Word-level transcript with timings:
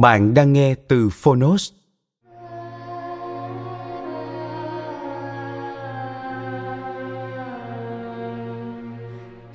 Bạn 0.00 0.34
đang 0.34 0.52
nghe 0.52 0.74
từ 0.88 1.08
Phonos. 1.12 1.72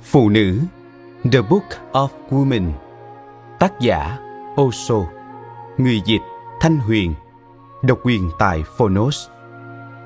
Phụ 0.02 0.28
nữ, 0.28 0.58
The 1.32 1.40
Book 1.50 1.62
of 1.92 2.08
Women, 2.30 2.70
Tác 3.58 3.72
giả 3.80 4.18
Osho, 4.60 4.94
Người 5.78 6.00
dịch 6.06 6.22
Thanh 6.60 6.78
Huyền, 6.78 7.14
Độc 7.82 7.98
quyền 8.04 8.30
tại 8.38 8.62
Phonos 8.76 9.28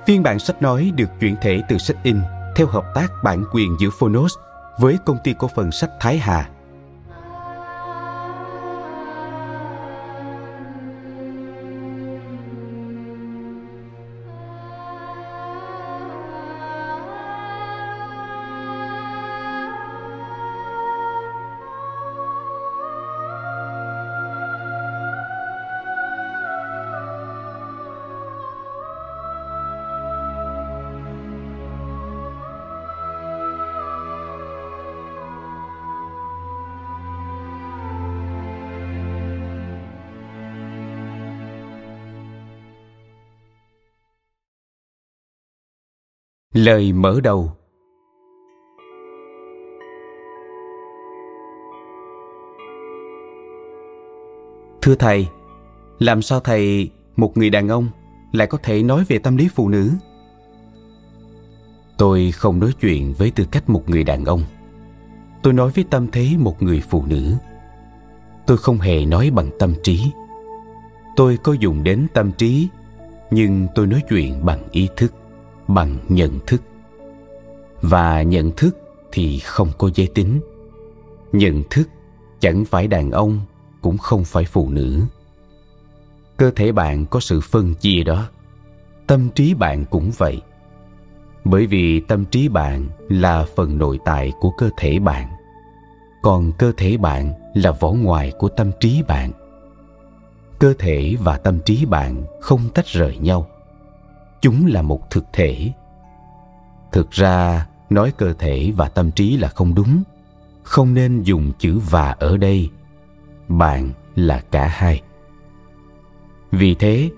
Phiên 0.06 0.22
bản 0.22 0.38
sách 0.38 0.62
nói 0.62 0.92
được 0.96 1.08
chuyển 1.20 1.36
thể 1.42 1.62
từ 1.68 1.78
sách 1.78 1.96
in 2.02 2.20
theo 2.56 2.66
hợp 2.66 2.84
tác 2.94 3.08
bản 3.24 3.44
quyền 3.52 3.76
giữa 3.80 3.90
Phonos 3.90 4.34
với 4.78 4.98
công 5.06 5.18
ty 5.24 5.34
cổ 5.38 5.48
phần 5.56 5.72
sách 5.72 5.90
Thái 6.00 6.18
Hà 6.18 6.48
Lời 46.58 46.92
mở 46.92 47.20
đầu 47.22 47.52
Thưa 54.82 54.94
thầy, 54.94 55.26
làm 55.98 56.22
sao 56.22 56.40
thầy, 56.40 56.90
một 57.16 57.36
người 57.36 57.50
đàn 57.50 57.68
ông, 57.68 57.88
lại 58.32 58.46
có 58.46 58.58
thể 58.62 58.82
nói 58.82 59.04
về 59.08 59.18
tâm 59.18 59.36
lý 59.36 59.48
phụ 59.54 59.68
nữ? 59.68 59.90
Tôi 61.98 62.30
không 62.32 62.60
nói 62.60 62.72
chuyện 62.80 63.14
với 63.18 63.30
tư 63.30 63.44
cách 63.50 63.70
một 63.70 63.90
người 63.90 64.04
đàn 64.04 64.24
ông. 64.24 64.42
Tôi 65.42 65.52
nói 65.52 65.70
với 65.74 65.84
tâm 65.90 66.06
thế 66.12 66.28
một 66.38 66.62
người 66.62 66.82
phụ 66.90 67.04
nữ. 67.06 67.34
Tôi 68.46 68.56
không 68.56 68.78
hề 68.78 69.04
nói 69.04 69.30
bằng 69.30 69.50
tâm 69.58 69.74
trí. 69.82 70.00
Tôi 71.16 71.38
có 71.42 71.52
dùng 71.52 71.82
đến 71.82 72.06
tâm 72.14 72.32
trí, 72.32 72.68
nhưng 73.30 73.66
tôi 73.74 73.86
nói 73.86 74.02
chuyện 74.08 74.44
bằng 74.44 74.68
ý 74.70 74.88
thức 74.96 75.12
bằng 75.68 75.96
nhận 76.08 76.38
thức. 76.46 76.62
Và 77.80 78.22
nhận 78.22 78.50
thức 78.50 78.78
thì 79.12 79.38
không 79.38 79.68
có 79.78 79.90
giới 79.94 80.06
tính. 80.06 80.40
Nhận 81.32 81.62
thức 81.70 81.88
chẳng 82.40 82.64
phải 82.64 82.86
đàn 82.86 83.10
ông, 83.10 83.40
cũng 83.82 83.98
không 83.98 84.24
phải 84.24 84.44
phụ 84.44 84.70
nữ. 84.70 85.00
Cơ 86.36 86.50
thể 86.56 86.72
bạn 86.72 87.06
có 87.06 87.20
sự 87.20 87.40
phân 87.40 87.74
chia 87.74 88.02
đó. 88.02 88.28
Tâm 89.06 89.28
trí 89.34 89.54
bạn 89.54 89.84
cũng 89.84 90.10
vậy. 90.18 90.40
Bởi 91.44 91.66
vì 91.66 92.00
tâm 92.00 92.24
trí 92.24 92.48
bạn 92.48 92.88
là 93.08 93.46
phần 93.56 93.78
nội 93.78 93.98
tại 94.04 94.32
của 94.40 94.50
cơ 94.50 94.70
thể 94.76 94.98
bạn, 94.98 95.28
còn 96.22 96.52
cơ 96.58 96.72
thể 96.76 96.96
bạn 96.96 97.32
là 97.54 97.72
vỏ 97.72 97.90
ngoài 97.90 98.32
của 98.38 98.48
tâm 98.48 98.70
trí 98.80 99.02
bạn. 99.08 99.32
Cơ 100.58 100.74
thể 100.78 101.16
và 101.20 101.38
tâm 101.38 101.58
trí 101.64 101.84
bạn 101.84 102.24
không 102.40 102.60
tách 102.74 102.86
rời 102.86 103.18
nhau 103.18 103.46
chúng 104.40 104.66
là 104.66 104.82
một 104.82 105.10
thực 105.10 105.24
thể. 105.32 105.72
Thực 106.92 107.10
ra, 107.10 107.66
nói 107.90 108.12
cơ 108.16 108.32
thể 108.32 108.72
và 108.76 108.88
tâm 108.88 109.10
trí 109.10 109.36
là 109.36 109.48
không 109.48 109.74
đúng. 109.74 110.02
Không 110.62 110.94
nên 110.94 111.22
dùng 111.22 111.52
chữ 111.58 111.80
và 111.90 112.10
ở 112.10 112.36
đây. 112.36 112.70
Bạn 113.48 113.90
là 114.14 114.42
cả 114.50 114.66
hai. 114.66 115.02
Vì 116.50 116.74
thế, 116.74 117.10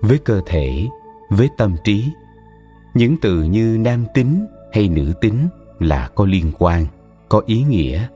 với 0.00 0.18
cơ 0.18 0.40
thể, 0.46 0.86
với 1.30 1.48
tâm 1.58 1.76
trí, 1.84 2.04
những 2.94 3.16
từ 3.22 3.42
như 3.42 3.78
nam 3.80 4.06
tính 4.14 4.46
hay 4.72 4.88
nữ 4.88 5.12
tính 5.20 5.48
là 5.78 6.08
có 6.14 6.26
liên 6.26 6.52
quan, 6.58 6.86
có 7.28 7.42
ý 7.46 7.62
nghĩa. 7.62 8.08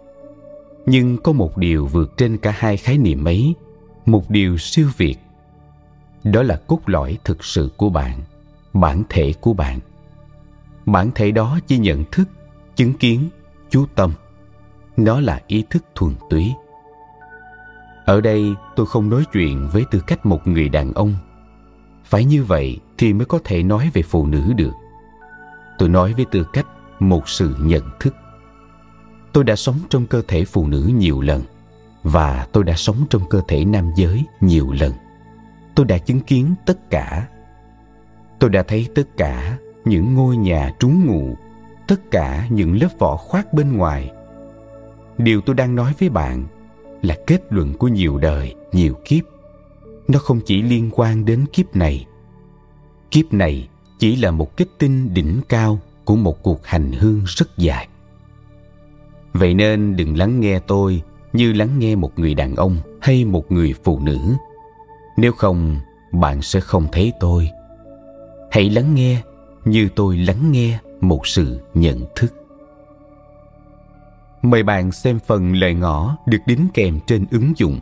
Nhưng 0.86 1.18
có 1.18 1.32
một 1.32 1.56
điều 1.56 1.86
vượt 1.86 2.16
trên 2.16 2.38
cả 2.38 2.54
hai 2.56 2.76
khái 2.76 2.98
niệm 2.98 3.24
ấy, 3.24 3.54
một 4.06 4.30
điều 4.30 4.58
siêu 4.58 4.88
việt. 4.96 5.16
Đó 6.24 6.42
là 6.42 6.60
cốt 6.66 6.80
lõi 6.86 7.18
thực 7.24 7.44
sự 7.44 7.70
của 7.76 7.90
bạn 7.90 8.20
bản 8.72 9.02
thể 9.08 9.32
của 9.40 9.52
bạn. 9.52 9.78
Bản 10.86 11.10
thể 11.14 11.30
đó 11.30 11.58
chỉ 11.66 11.78
nhận 11.78 12.04
thức, 12.12 12.28
chứng 12.76 12.94
kiến, 12.94 13.28
chú 13.70 13.86
tâm. 13.94 14.12
Nó 14.96 15.20
là 15.20 15.40
ý 15.46 15.64
thức 15.70 15.84
thuần 15.94 16.14
túy. 16.30 16.52
Ở 18.04 18.20
đây 18.20 18.54
tôi 18.76 18.86
không 18.86 19.10
nói 19.10 19.24
chuyện 19.32 19.68
với 19.72 19.84
tư 19.90 20.00
cách 20.06 20.26
một 20.26 20.46
người 20.46 20.68
đàn 20.68 20.92
ông. 20.92 21.14
Phải 22.04 22.24
như 22.24 22.44
vậy 22.44 22.78
thì 22.98 23.12
mới 23.12 23.26
có 23.26 23.38
thể 23.44 23.62
nói 23.62 23.90
về 23.94 24.02
phụ 24.02 24.26
nữ 24.26 24.52
được. 24.56 24.72
Tôi 25.78 25.88
nói 25.88 26.12
với 26.12 26.24
tư 26.30 26.46
cách 26.52 26.66
một 26.98 27.28
sự 27.28 27.56
nhận 27.60 27.82
thức. 28.00 28.14
Tôi 29.32 29.44
đã 29.44 29.56
sống 29.56 29.76
trong 29.90 30.06
cơ 30.06 30.22
thể 30.28 30.44
phụ 30.44 30.66
nữ 30.68 30.90
nhiều 30.94 31.20
lần, 31.20 31.42
và 32.02 32.46
tôi 32.52 32.64
đã 32.64 32.74
sống 32.76 32.96
trong 33.10 33.22
cơ 33.30 33.40
thể 33.48 33.64
nam 33.64 33.90
giới 33.96 34.24
nhiều 34.40 34.72
lần. 34.80 34.92
Tôi 35.74 35.86
đã 35.86 35.98
chứng 35.98 36.20
kiến 36.20 36.54
tất 36.66 36.90
cả 36.90 37.28
tôi 38.40 38.50
đã 38.50 38.62
thấy 38.62 38.88
tất 38.94 39.16
cả 39.16 39.58
những 39.84 40.14
ngôi 40.14 40.36
nhà 40.36 40.72
trú 40.78 40.88
ngụ, 40.88 41.36
tất 41.88 42.10
cả 42.10 42.46
những 42.50 42.80
lớp 42.80 42.88
vỏ 42.98 43.16
khoác 43.16 43.52
bên 43.52 43.76
ngoài. 43.76 44.10
Điều 45.18 45.40
tôi 45.40 45.54
đang 45.54 45.74
nói 45.74 45.92
với 46.00 46.08
bạn 46.08 46.44
là 47.02 47.16
kết 47.26 47.42
luận 47.50 47.74
của 47.74 47.88
nhiều 47.88 48.18
đời, 48.18 48.54
nhiều 48.72 48.94
kiếp. 49.04 49.24
Nó 50.08 50.18
không 50.18 50.40
chỉ 50.46 50.62
liên 50.62 50.90
quan 50.92 51.24
đến 51.24 51.46
kiếp 51.52 51.76
này. 51.76 52.06
Kiếp 53.10 53.32
này 53.32 53.68
chỉ 53.98 54.16
là 54.16 54.30
một 54.30 54.56
kết 54.56 54.66
tinh 54.78 55.14
đỉnh 55.14 55.40
cao 55.48 55.78
của 56.04 56.16
một 56.16 56.42
cuộc 56.42 56.66
hành 56.66 56.92
hương 56.92 57.22
rất 57.26 57.58
dài. 57.58 57.88
Vậy 59.32 59.54
nên 59.54 59.96
đừng 59.96 60.16
lắng 60.16 60.40
nghe 60.40 60.58
tôi 60.58 61.02
như 61.32 61.52
lắng 61.52 61.78
nghe 61.78 61.96
một 61.96 62.18
người 62.18 62.34
đàn 62.34 62.56
ông 62.56 62.76
hay 63.00 63.24
một 63.24 63.52
người 63.52 63.74
phụ 63.84 64.00
nữ. 64.00 64.18
Nếu 65.16 65.32
không, 65.32 65.80
bạn 66.12 66.42
sẽ 66.42 66.60
không 66.60 66.86
thấy 66.92 67.12
tôi 67.20 67.50
hãy 68.50 68.70
lắng 68.70 68.94
nghe 68.94 69.22
như 69.64 69.88
tôi 69.96 70.16
lắng 70.16 70.52
nghe 70.52 70.78
một 71.00 71.26
sự 71.26 71.60
nhận 71.74 72.04
thức. 72.16 72.34
Mời 74.42 74.62
bạn 74.62 74.92
xem 74.92 75.18
phần 75.26 75.54
lời 75.54 75.74
ngỏ 75.74 76.16
được 76.26 76.38
đính 76.46 76.68
kèm 76.74 77.00
trên 77.06 77.26
ứng 77.30 77.52
dụng 77.56 77.80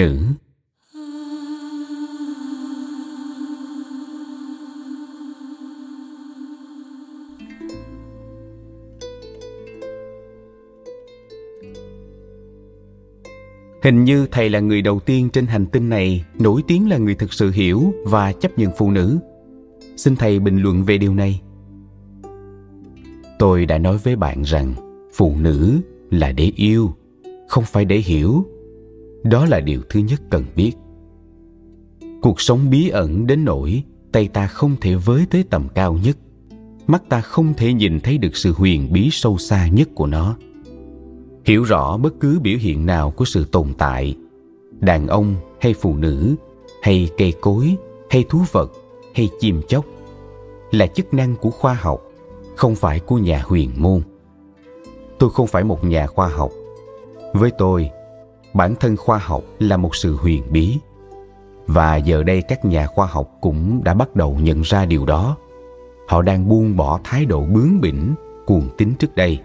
nữ 0.00 0.18
Hình 13.82 14.04
như 14.04 14.26
thầy 14.30 14.48
là 14.48 14.60
người 14.60 14.82
đầu 14.82 15.00
tiên 15.00 15.30
trên 15.32 15.46
hành 15.46 15.66
tinh 15.66 15.88
này 15.88 16.24
nổi 16.38 16.62
tiếng 16.66 16.88
là 16.88 16.98
người 16.98 17.14
thực 17.14 17.32
sự 17.32 17.50
hiểu 17.50 17.94
và 18.04 18.32
chấp 18.32 18.58
nhận 18.58 18.70
phụ 18.78 18.90
nữ. 18.90 19.18
Xin 19.96 20.16
thầy 20.16 20.38
bình 20.38 20.62
luận 20.62 20.84
về 20.84 20.98
điều 20.98 21.14
này. 21.14 21.40
Tôi 23.38 23.66
đã 23.66 23.78
nói 23.78 23.98
với 23.98 24.16
bạn 24.16 24.42
rằng 24.42 24.74
phụ 25.14 25.36
nữ 25.40 25.80
là 26.10 26.32
để 26.32 26.52
yêu, 26.56 26.90
không 27.48 27.64
phải 27.64 27.84
để 27.84 27.96
hiểu. 27.96 28.44
Đó 29.22 29.46
là 29.46 29.60
điều 29.60 29.80
thứ 29.90 30.00
nhất 30.00 30.20
cần 30.30 30.44
biết. 30.56 30.72
Cuộc 32.22 32.40
sống 32.40 32.70
bí 32.70 32.88
ẩn 32.88 33.26
đến 33.26 33.44
nỗi 33.44 33.82
tay 34.12 34.28
ta 34.28 34.46
không 34.46 34.76
thể 34.80 34.94
với 34.94 35.26
tới 35.30 35.44
tầm 35.50 35.68
cao 35.74 35.98
nhất, 36.04 36.16
mắt 36.86 37.02
ta 37.08 37.20
không 37.20 37.54
thể 37.56 37.72
nhìn 37.72 38.00
thấy 38.00 38.18
được 38.18 38.36
sự 38.36 38.52
huyền 38.52 38.92
bí 38.92 39.08
sâu 39.12 39.38
xa 39.38 39.68
nhất 39.68 39.88
của 39.94 40.06
nó. 40.06 40.36
Hiểu 41.44 41.62
rõ 41.62 41.96
bất 41.96 42.14
cứ 42.20 42.40
biểu 42.40 42.58
hiện 42.58 42.86
nào 42.86 43.10
của 43.10 43.24
sự 43.24 43.44
tồn 43.44 43.74
tại 43.78 44.16
đàn 44.80 45.06
ông 45.06 45.34
hay 45.60 45.74
phụ 45.74 45.96
nữ 45.96 46.34
hay 46.82 47.08
cây 47.18 47.32
cối 47.40 47.76
hay 48.10 48.24
thú 48.28 48.38
vật 48.52 48.72
hay 49.14 49.28
chim 49.40 49.60
chóc 49.68 49.84
là 50.70 50.86
chức 50.86 51.14
năng 51.14 51.36
của 51.36 51.50
khoa 51.50 51.74
học 51.74 52.00
không 52.56 52.74
phải 52.74 53.00
của 53.00 53.18
nhà 53.18 53.42
huyền 53.46 53.70
môn. 53.76 54.02
Tôi 55.18 55.30
không 55.30 55.46
phải 55.46 55.64
một 55.64 55.84
nhà 55.84 56.06
khoa 56.06 56.28
học. 56.28 56.50
Với 57.34 57.50
tôi 57.58 57.90
bản 58.54 58.74
thân 58.80 58.96
khoa 58.96 59.18
học 59.18 59.42
là 59.58 59.76
một 59.76 59.96
sự 59.96 60.16
huyền 60.16 60.42
bí. 60.50 60.78
Và 61.66 61.96
giờ 61.96 62.22
đây 62.22 62.42
các 62.42 62.64
nhà 62.64 62.86
khoa 62.86 63.06
học 63.06 63.30
cũng 63.40 63.84
đã 63.84 63.94
bắt 63.94 64.16
đầu 64.16 64.38
nhận 64.42 64.62
ra 64.62 64.86
điều 64.86 65.06
đó. 65.06 65.36
Họ 66.08 66.22
đang 66.22 66.48
buông 66.48 66.76
bỏ 66.76 67.00
thái 67.04 67.24
độ 67.24 67.42
bướng 67.42 67.80
bỉnh, 67.80 68.14
cuồng 68.46 68.68
tín 68.76 68.94
trước 68.98 69.16
đây. 69.16 69.38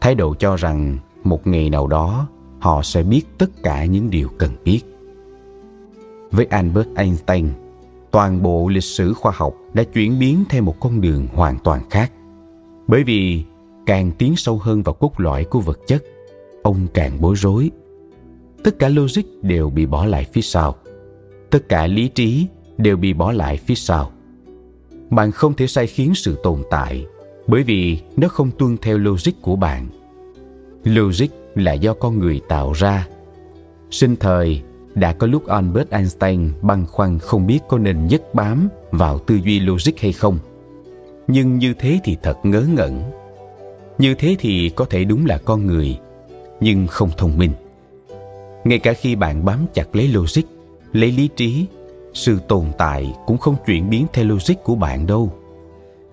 Thái 0.00 0.14
độ 0.14 0.34
cho 0.34 0.56
rằng 0.56 0.98
một 1.24 1.46
ngày 1.46 1.70
nào 1.70 1.86
đó, 1.86 2.28
họ 2.58 2.82
sẽ 2.82 3.02
biết 3.02 3.22
tất 3.38 3.62
cả 3.62 3.84
những 3.84 4.10
điều 4.10 4.28
cần 4.38 4.50
biết. 4.64 4.80
Với 6.30 6.46
albert 6.46 6.88
einstein, 6.96 7.48
toàn 8.10 8.42
bộ 8.42 8.68
lịch 8.68 8.84
sử 8.84 9.12
khoa 9.14 9.32
học 9.34 9.54
đã 9.74 9.82
chuyển 9.82 10.18
biến 10.18 10.44
theo 10.48 10.62
một 10.62 10.80
con 10.80 11.00
đường 11.00 11.28
hoàn 11.34 11.58
toàn 11.58 11.90
khác. 11.90 12.12
Bởi 12.86 13.04
vì, 13.04 13.44
càng 13.86 14.10
tiến 14.18 14.36
sâu 14.36 14.58
hơn 14.58 14.82
vào 14.82 14.94
cốt 14.94 15.20
lõi 15.20 15.44
của 15.44 15.60
vật 15.60 15.78
chất, 15.86 16.04
ông 16.62 16.86
càng 16.94 17.20
bối 17.20 17.34
rối 17.36 17.70
tất 18.66 18.78
cả 18.78 18.88
logic 18.88 19.22
đều 19.42 19.70
bị 19.70 19.86
bỏ 19.86 20.06
lại 20.06 20.26
phía 20.32 20.40
sau. 20.40 20.74
Tất 21.50 21.68
cả 21.68 21.86
lý 21.86 22.08
trí 22.08 22.46
đều 22.78 22.96
bị 22.96 23.12
bỏ 23.12 23.32
lại 23.32 23.56
phía 23.56 23.74
sau. 23.74 24.12
Bạn 25.10 25.32
không 25.32 25.54
thể 25.54 25.66
sai 25.66 25.86
khiến 25.86 26.14
sự 26.14 26.38
tồn 26.42 26.62
tại, 26.70 27.06
bởi 27.46 27.62
vì 27.62 27.98
nó 28.16 28.28
không 28.28 28.50
tuân 28.50 28.76
theo 28.82 28.98
logic 28.98 29.32
của 29.42 29.56
bạn. 29.56 29.86
Logic 30.84 31.26
là 31.54 31.72
do 31.72 31.94
con 31.94 32.18
người 32.18 32.40
tạo 32.48 32.72
ra. 32.72 33.08
Sinh 33.90 34.16
thời 34.16 34.62
đã 34.94 35.12
có 35.12 35.26
lúc 35.26 35.46
albert 35.46 35.90
einstein 35.90 36.50
băn 36.62 36.86
khoăn 36.86 37.18
không 37.18 37.46
biết 37.46 37.60
có 37.68 37.78
nên 37.78 38.06
nhất 38.06 38.34
bám 38.34 38.68
vào 38.90 39.18
tư 39.18 39.38
duy 39.44 39.60
logic 39.60 40.00
hay 40.00 40.12
không. 40.12 40.38
Nhưng 41.28 41.58
như 41.58 41.74
thế 41.74 42.00
thì 42.04 42.16
thật 42.22 42.36
ngớ 42.42 42.66
ngẩn. 42.76 43.02
Như 43.98 44.14
thế 44.14 44.36
thì 44.38 44.70
có 44.76 44.84
thể 44.84 45.04
đúng 45.04 45.26
là 45.26 45.38
con 45.38 45.66
người, 45.66 45.98
nhưng 46.60 46.86
không 46.86 47.10
thông 47.16 47.38
minh 47.38 47.52
ngay 48.68 48.78
cả 48.78 48.92
khi 48.92 49.14
bạn 49.14 49.44
bám 49.44 49.66
chặt 49.74 49.96
lấy 49.96 50.08
logic, 50.08 50.42
lấy 50.92 51.12
lý 51.12 51.28
trí, 51.36 51.66
sự 52.14 52.38
tồn 52.48 52.66
tại 52.78 53.14
cũng 53.26 53.38
không 53.38 53.56
chuyển 53.66 53.90
biến 53.90 54.06
theo 54.12 54.24
logic 54.24 54.54
của 54.64 54.74
bạn 54.74 55.06
đâu. 55.06 55.32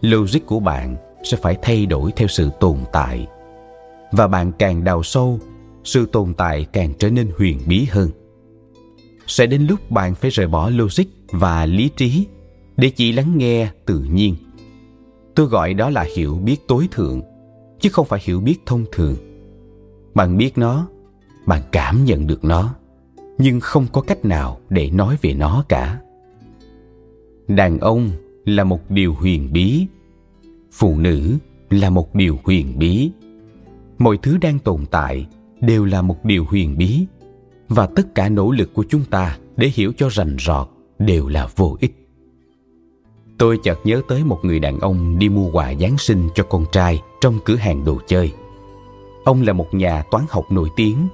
Logic 0.01 0.45
của 0.45 0.59
bạn 0.59 0.95
sẽ 1.23 1.37
phải 1.37 1.57
thay 1.61 1.85
đổi 1.85 2.11
theo 2.15 2.27
sự 2.27 2.49
tồn 2.59 2.77
tại. 2.93 3.27
Và 4.11 4.27
bạn 4.27 4.51
càng 4.59 4.83
đào 4.83 5.03
sâu, 5.03 5.39
sự 5.83 6.05
tồn 6.05 6.33
tại 6.33 6.65
càng 6.73 6.93
trở 6.99 7.09
nên 7.09 7.31
huyền 7.37 7.59
bí 7.67 7.87
hơn. 7.91 8.09
Sẽ 9.27 9.45
đến 9.45 9.67
lúc 9.69 9.91
bạn 9.91 10.15
phải 10.15 10.31
rời 10.31 10.47
bỏ 10.47 10.69
logic 10.69 11.05
và 11.31 11.65
lý 11.65 11.89
trí 11.89 12.27
để 12.77 12.89
chỉ 12.89 13.11
lắng 13.11 13.37
nghe 13.37 13.69
tự 13.85 13.99
nhiên. 13.99 14.35
Tôi 15.35 15.45
gọi 15.45 15.73
đó 15.73 15.89
là 15.89 16.05
hiểu 16.15 16.35
biết 16.35 16.67
tối 16.67 16.87
thượng, 16.91 17.21
chứ 17.79 17.89
không 17.89 18.05
phải 18.05 18.19
hiểu 18.23 18.41
biết 18.41 18.57
thông 18.65 18.85
thường. 18.91 19.15
Bạn 20.13 20.37
biết 20.37 20.57
nó 20.57 20.87
bạn 21.45 21.61
cảm 21.71 22.05
nhận 22.05 22.27
được 22.27 22.43
nó, 22.43 22.75
nhưng 23.37 23.59
không 23.59 23.87
có 23.91 24.01
cách 24.01 24.25
nào 24.25 24.59
để 24.69 24.89
nói 24.89 25.17
về 25.21 25.33
nó 25.33 25.63
cả. 25.69 25.99
Đàn 27.47 27.79
ông 27.79 28.11
là 28.45 28.63
một 28.63 28.91
điều 28.91 29.13
huyền 29.13 29.53
bí, 29.53 29.85
phụ 30.71 30.97
nữ 30.97 31.37
là 31.69 31.89
một 31.89 32.15
điều 32.15 32.39
huyền 32.43 32.79
bí. 32.79 33.11
Mọi 33.97 34.17
thứ 34.17 34.37
đang 34.37 34.59
tồn 34.59 34.85
tại 34.91 35.27
đều 35.61 35.85
là 35.85 36.01
một 36.01 36.25
điều 36.25 36.45
huyền 36.45 36.77
bí, 36.77 37.05
và 37.69 37.87
tất 37.95 38.15
cả 38.15 38.29
nỗ 38.29 38.51
lực 38.51 38.73
của 38.73 38.85
chúng 38.89 39.05
ta 39.05 39.37
để 39.57 39.71
hiểu 39.73 39.93
cho 39.97 40.09
rành 40.09 40.37
rọt 40.39 40.67
đều 40.99 41.27
là 41.27 41.47
vô 41.55 41.77
ích. 41.79 41.95
Tôi 43.37 43.59
chợt 43.63 43.79
nhớ 43.83 44.01
tới 44.07 44.23
một 44.23 44.39
người 44.43 44.59
đàn 44.59 44.79
ông 44.79 45.19
đi 45.19 45.29
mua 45.29 45.51
quà 45.51 45.73
giáng 45.73 45.97
sinh 45.97 46.29
cho 46.35 46.43
con 46.43 46.65
trai 46.71 47.01
trong 47.21 47.39
cửa 47.45 47.55
hàng 47.55 47.85
đồ 47.85 47.99
chơi. 48.07 48.31
Ông 49.23 49.41
là 49.41 49.53
một 49.53 49.73
nhà 49.73 50.03
toán 50.11 50.25
học 50.29 50.51
nổi 50.51 50.69
tiếng 50.75 51.07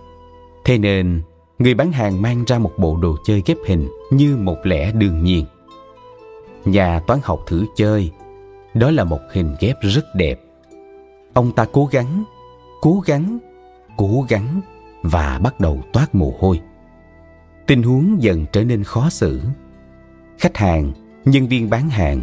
thế 0.69 0.77
nên, 0.77 1.21
người 1.59 1.73
bán 1.73 1.91
hàng 1.91 2.21
mang 2.21 2.43
ra 2.47 2.59
một 2.59 2.71
bộ 2.77 2.97
đồ 3.01 3.15
chơi 3.23 3.43
ghép 3.45 3.57
hình 3.67 3.87
như 4.11 4.37
một 4.37 4.57
lẽ 4.63 4.91
đương 4.91 5.23
nhiên. 5.23 5.45
Nhà 6.65 6.99
toán 6.99 7.19
học 7.23 7.39
thử 7.47 7.65
chơi, 7.75 8.11
đó 8.73 8.91
là 8.91 9.03
một 9.03 9.19
hình 9.31 9.55
ghép 9.59 9.75
rất 9.81 10.05
đẹp. 10.15 10.39
Ông 11.33 11.51
ta 11.51 11.65
cố 11.71 11.85
gắng 11.85 12.23
cố 12.81 13.01
gắng 13.05 13.39
cố 13.97 14.25
gắng 14.29 14.61
và 15.03 15.39
bắt 15.43 15.59
đầu 15.59 15.81
toát 15.93 16.15
mồ 16.15 16.33
hôi. 16.39 16.61
Tình 17.67 17.83
huống 17.83 18.23
dần 18.23 18.45
trở 18.51 18.63
nên 18.63 18.83
khó 18.83 19.09
xử. 19.09 19.41
Khách 20.37 20.57
hàng, 20.57 20.91
nhân 21.25 21.47
viên 21.47 21.69
bán 21.69 21.89
hàng, 21.89 22.21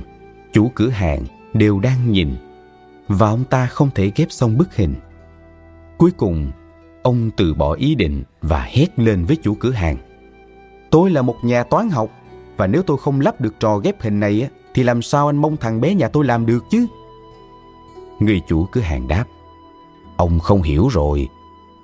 chủ 0.53 0.71
cửa 0.75 0.89
hàng 0.89 1.23
đều 1.55 1.81
đang 1.81 2.13
nhìn 2.13 2.37
và 3.09 3.29
ông 3.29 3.45
ta 3.45 3.67
không 3.67 3.91
thể 3.95 4.13
ghép 4.17 4.33
xong 4.33 4.59
bức 4.59 4.77
hình. 4.77 4.95
Cuối 5.99 6.11
cùng 6.11 6.51
ông 7.07 7.31
từ 7.37 7.55
bỏ 7.55 7.73
ý 7.73 7.95
định 7.95 8.23
và 8.41 8.63
hét 8.63 8.99
lên 8.99 9.25
với 9.25 9.37
chủ 9.37 9.55
cửa 9.55 9.71
hàng 9.71 9.97
tôi 10.91 11.11
là 11.11 11.23
một 11.23 11.37
nhà 11.43 11.63
toán 11.63 11.89
học 11.89 12.11
và 12.57 12.67
nếu 12.67 12.83
tôi 12.83 12.97
không 12.97 13.21
lắp 13.21 13.41
được 13.41 13.55
trò 13.61 13.79
ghép 13.79 14.03
hình 14.03 14.21
này 14.21 14.49
thì 14.75 14.83
làm 14.83 15.03
sao 15.03 15.27
anh 15.27 15.37
mong 15.37 15.57
thằng 15.57 15.81
bé 15.81 15.95
nhà 15.95 16.09
tôi 16.09 16.25
làm 16.25 16.47
được 16.47 16.65
chứ 16.71 16.87
người 18.21 18.41
chủ 18.49 18.67
cửa 18.73 18.81
hàng 18.81 19.09
đáp 19.09 19.25
Ông 20.17 20.39
không 20.39 20.63
hiểu 20.63 20.89
rồi. 20.89 21.29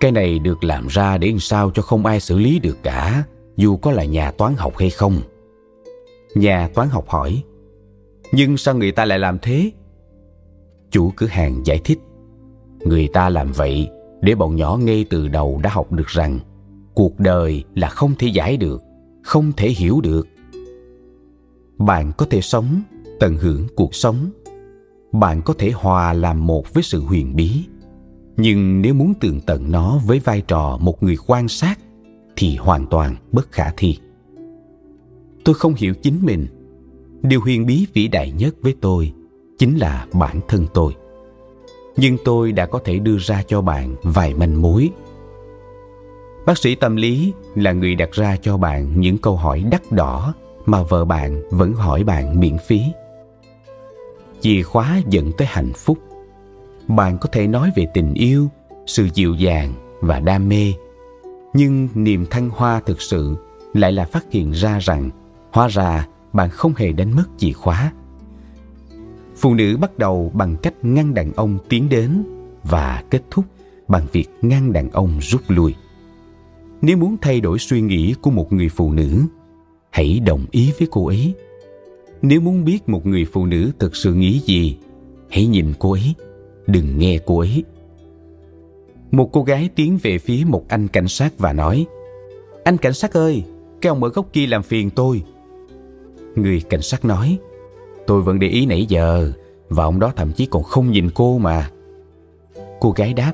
Cái 0.01 0.13
này 0.13 0.39
được 0.39 0.65
làm 0.65 0.87
ra 0.87 1.19
để 1.19 1.35
sao 1.41 1.71
cho 1.71 1.83
không 1.83 2.07
ai 2.07 2.21
xử 2.21 2.39
lý 2.39 2.59
được 2.59 2.79
cả, 2.83 3.25
dù 3.57 3.77
có 3.77 3.93
là 3.93 4.05
nhà 4.05 4.31
toán 4.31 4.55
học 4.57 4.77
hay 4.77 4.91
không. 4.91 5.21
Nhà 6.35 6.69
toán 6.75 6.89
học 6.89 7.09
hỏi, 7.09 7.43
nhưng 8.33 8.57
sao 8.57 8.75
người 8.75 8.93
ta 8.93 9.05
lại 9.05 9.19
làm 9.19 9.39
thế? 9.39 9.71
Chủ 10.91 11.13
cửa 11.17 11.27
hàng 11.27 11.67
giải 11.67 11.81
thích, 11.85 11.99
người 12.81 13.09
ta 13.13 13.29
làm 13.29 13.53
vậy 13.53 13.91
để 14.23 14.35
bọn 14.35 14.57
nhỏ 14.57 14.77
ngay 14.77 15.05
từ 15.11 15.29
đầu 15.29 15.61
đã 15.63 15.71
học 15.71 15.93
được 15.93 16.07
rằng 16.07 16.39
cuộc 16.95 17.21
đời 17.21 17.65
là 17.75 17.89
không 17.89 18.13
thể 18.19 18.29
giải 18.29 18.57
được, 18.57 18.83
không 19.23 19.53
thể 19.57 19.69
hiểu 19.69 20.01
được. 20.01 20.29
Bạn 21.79 22.13
có 22.19 22.27
thể 22.31 22.41
sống, 22.41 22.83
tận 23.21 23.37
hưởng 23.37 23.67
cuộc 23.77 23.95
sống. 23.95 24.31
Bạn 25.13 25.43
có 25.43 25.55
thể 25.59 25.71
hòa 25.71 26.13
làm 26.13 26.47
một 26.47 26.75
với 26.75 26.83
sự 26.83 27.01
huyền 27.01 27.37
bí 27.37 27.65
nhưng 28.37 28.83
nếu 28.83 28.95
muốn 28.95 29.15
tường 29.21 29.41
tận 29.47 29.71
nó 29.71 29.99
với 30.07 30.19
vai 30.19 30.41
trò 30.41 30.79
một 30.81 31.03
người 31.03 31.17
quan 31.27 31.49
sát 31.49 31.79
thì 32.37 32.57
hoàn 32.57 32.87
toàn 32.87 33.17
bất 33.33 33.53
khả 33.53 33.71
thi 33.77 33.99
tôi 35.45 35.55
không 35.55 35.75
hiểu 35.75 35.95
chính 35.95 36.19
mình 36.23 36.47
điều 37.23 37.41
huyền 37.41 37.67
bí 37.67 37.87
vĩ 37.93 38.09
đại 38.09 38.33
nhất 38.33 38.55
với 38.63 38.75
tôi 38.81 39.13
chính 39.59 39.77
là 39.77 40.07
bản 40.13 40.41
thân 40.49 40.67
tôi 40.75 40.93
nhưng 41.97 42.17
tôi 42.25 42.53
đã 42.53 42.67
có 42.67 42.81
thể 42.85 42.99
đưa 42.99 43.19
ra 43.19 43.43
cho 43.47 43.61
bạn 43.61 43.95
vài 44.03 44.35
manh 44.35 44.63
mối. 44.63 44.91
Bác 46.47 46.59
sĩ 46.59 46.75
tâm 46.75 46.97
lý 46.97 47.33
là 47.55 47.73
người 47.73 47.95
đặt 47.95 48.13
ra 48.13 48.37
cho 48.43 48.57
bạn 48.57 49.01
những 49.01 49.19
câu 49.19 49.37
hỏi 49.37 49.65
đắt 49.71 49.83
đỏ 49.93 50.35
mà 50.67 50.83
vợ 50.83 51.05
bạn 51.05 51.43
vẫn 51.51 51.73
hỏi 51.73 52.05
bạn 52.05 52.41
miễn 52.41 52.59
phí. 52.59 52.83
Chìa 54.41 54.63
khóa 54.63 55.01
dẫn 55.09 55.33
tới 55.39 55.47
hạnh 55.51 55.73
phúc. 55.77 55.99
Bạn 56.89 57.19
có 57.19 57.29
thể 57.33 57.47
nói 57.47 57.71
về 57.77 57.87
tình 57.95 58.15
yêu, 58.15 58.49
sự 58.87 59.09
dịu 59.15 59.35
dàng 59.35 59.73
và 60.01 60.21
đam 60.21 60.49
mê. 60.49 60.73
Nhưng 61.55 61.89
niềm 61.95 62.27
thăng 62.27 62.51
hoa 62.51 62.81
thực 62.81 63.03
sự 63.03 63.37
lại 63.75 63.93
là 63.93 64.05
phát 64.05 64.25
hiện 64.31 64.51
ra 64.51 64.79
rằng, 64.79 65.11
hóa 65.53 65.69
ra 65.69 66.07
bạn 66.33 66.51
không 66.51 66.73
hề 66.77 66.93
đánh 66.93 67.17
mất 67.17 67.25
chìa 67.39 67.53
khóa 67.53 67.93
phụ 69.43 69.55
nữ 69.55 69.77
bắt 69.77 69.99
đầu 69.99 70.31
bằng 70.35 70.57
cách 70.63 70.75
ngăn 70.83 71.15
đàn 71.15 71.33
ông 71.33 71.59
tiến 71.69 71.89
đến 71.89 72.23
và 72.63 73.05
kết 73.11 73.23
thúc 73.31 73.45
bằng 73.89 74.07
việc 74.13 74.27
ngăn 74.43 74.73
đàn 74.73 74.91
ông 74.91 75.19
rút 75.21 75.41
lui. 75.49 75.75
Nếu 76.83 76.97
muốn 76.97 77.17
thay 77.21 77.41
đổi 77.41 77.59
suy 77.59 77.81
nghĩ 77.81 78.15
của 78.23 78.31
một 78.31 78.53
người 78.53 78.69
phụ 78.69 78.93
nữ, 78.93 79.23
hãy 79.91 80.21
đồng 80.27 80.47
ý 80.51 80.73
với 80.79 80.89
cô 80.91 81.07
ấy. 81.07 81.35
Nếu 82.23 82.41
muốn 82.41 82.65
biết 82.65 82.89
một 82.89 83.07
người 83.07 83.25
phụ 83.33 83.47
nữ 83.47 83.71
thực 83.79 83.97
sự 83.97 84.15
nghĩ 84.15 84.41
gì, 84.47 84.77
hãy 85.31 85.47
nhìn 85.47 85.67
cô 85.79 85.93
ấy, 85.93 86.15
đừng 86.67 86.99
nghe 86.99 87.19
cô 87.27 87.39
ấy. 87.39 87.65
Một 89.11 89.31
cô 89.33 89.43
gái 89.43 89.71
tiến 89.75 89.99
về 90.03 90.19
phía 90.19 90.45
một 90.47 90.65
anh 90.69 90.89
cảnh 90.89 91.09
sát 91.09 91.39
và 91.39 91.53
nói, 91.53 91.87
anh 92.65 92.77
cảnh 92.77 92.95
sát 92.95 93.13
ơi, 93.13 93.45
cái 93.81 93.89
ông 93.89 94.05
ở 94.05 94.09
góc 94.11 94.33
kia 94.33 94.47
làm 94.47 94.63
phiền 94.63 94.91
tôi. 94.91 95.23
Người 96.35 96.61
cảnh 96.61 96.83
sát 96.83 97.05
nói 97.05 97.39
tôi 98.07 98.23
vẫn 98.23 98.39
để 98.39 98.49
ý 98.49 98.67
nãy 98.67 98.87
giờ, 98.89 99.33
và 99.69 99.85
ông 99.85 100.01
đó 100.01 100.13
thậm 100.17 100.33
chí 100.33 100.47
còn 100.47 100.63
không 100.63 100.91
nhìn 100.91 101.11
cô 101.15 101.39
mà. 101.39 101.71
Cô 102.81 102.91
gái 102.91 103.15
đáp, 103.15 103.33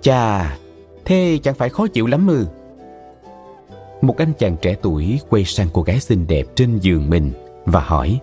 chà, 0.00 0.56
thế 1.04 1.38
chẳng 1.42 1.54
phải 1.54 1.68
khó 1.68 1.86
chịu 1.86 2.06
lắm 2.06 2.26
ư. 2.26 2.46
Một 4.02 4.16
anh 4.16 4.32
chàng 4.38 4.56
trẻ 4.62 4.76
tuổi 4.82 5.20
quay 5.28 5.44
sang 5.44 5.68
cô 5.72 5.82
gái 5.82 6.00
xinh 6.00 6.26
đẹp 6.26 6.46
trên 6.54 6.78
giường 6.78 7.10
mình 7.10 7.32
và 7.64 7.80
hỏi, 7.80 8.20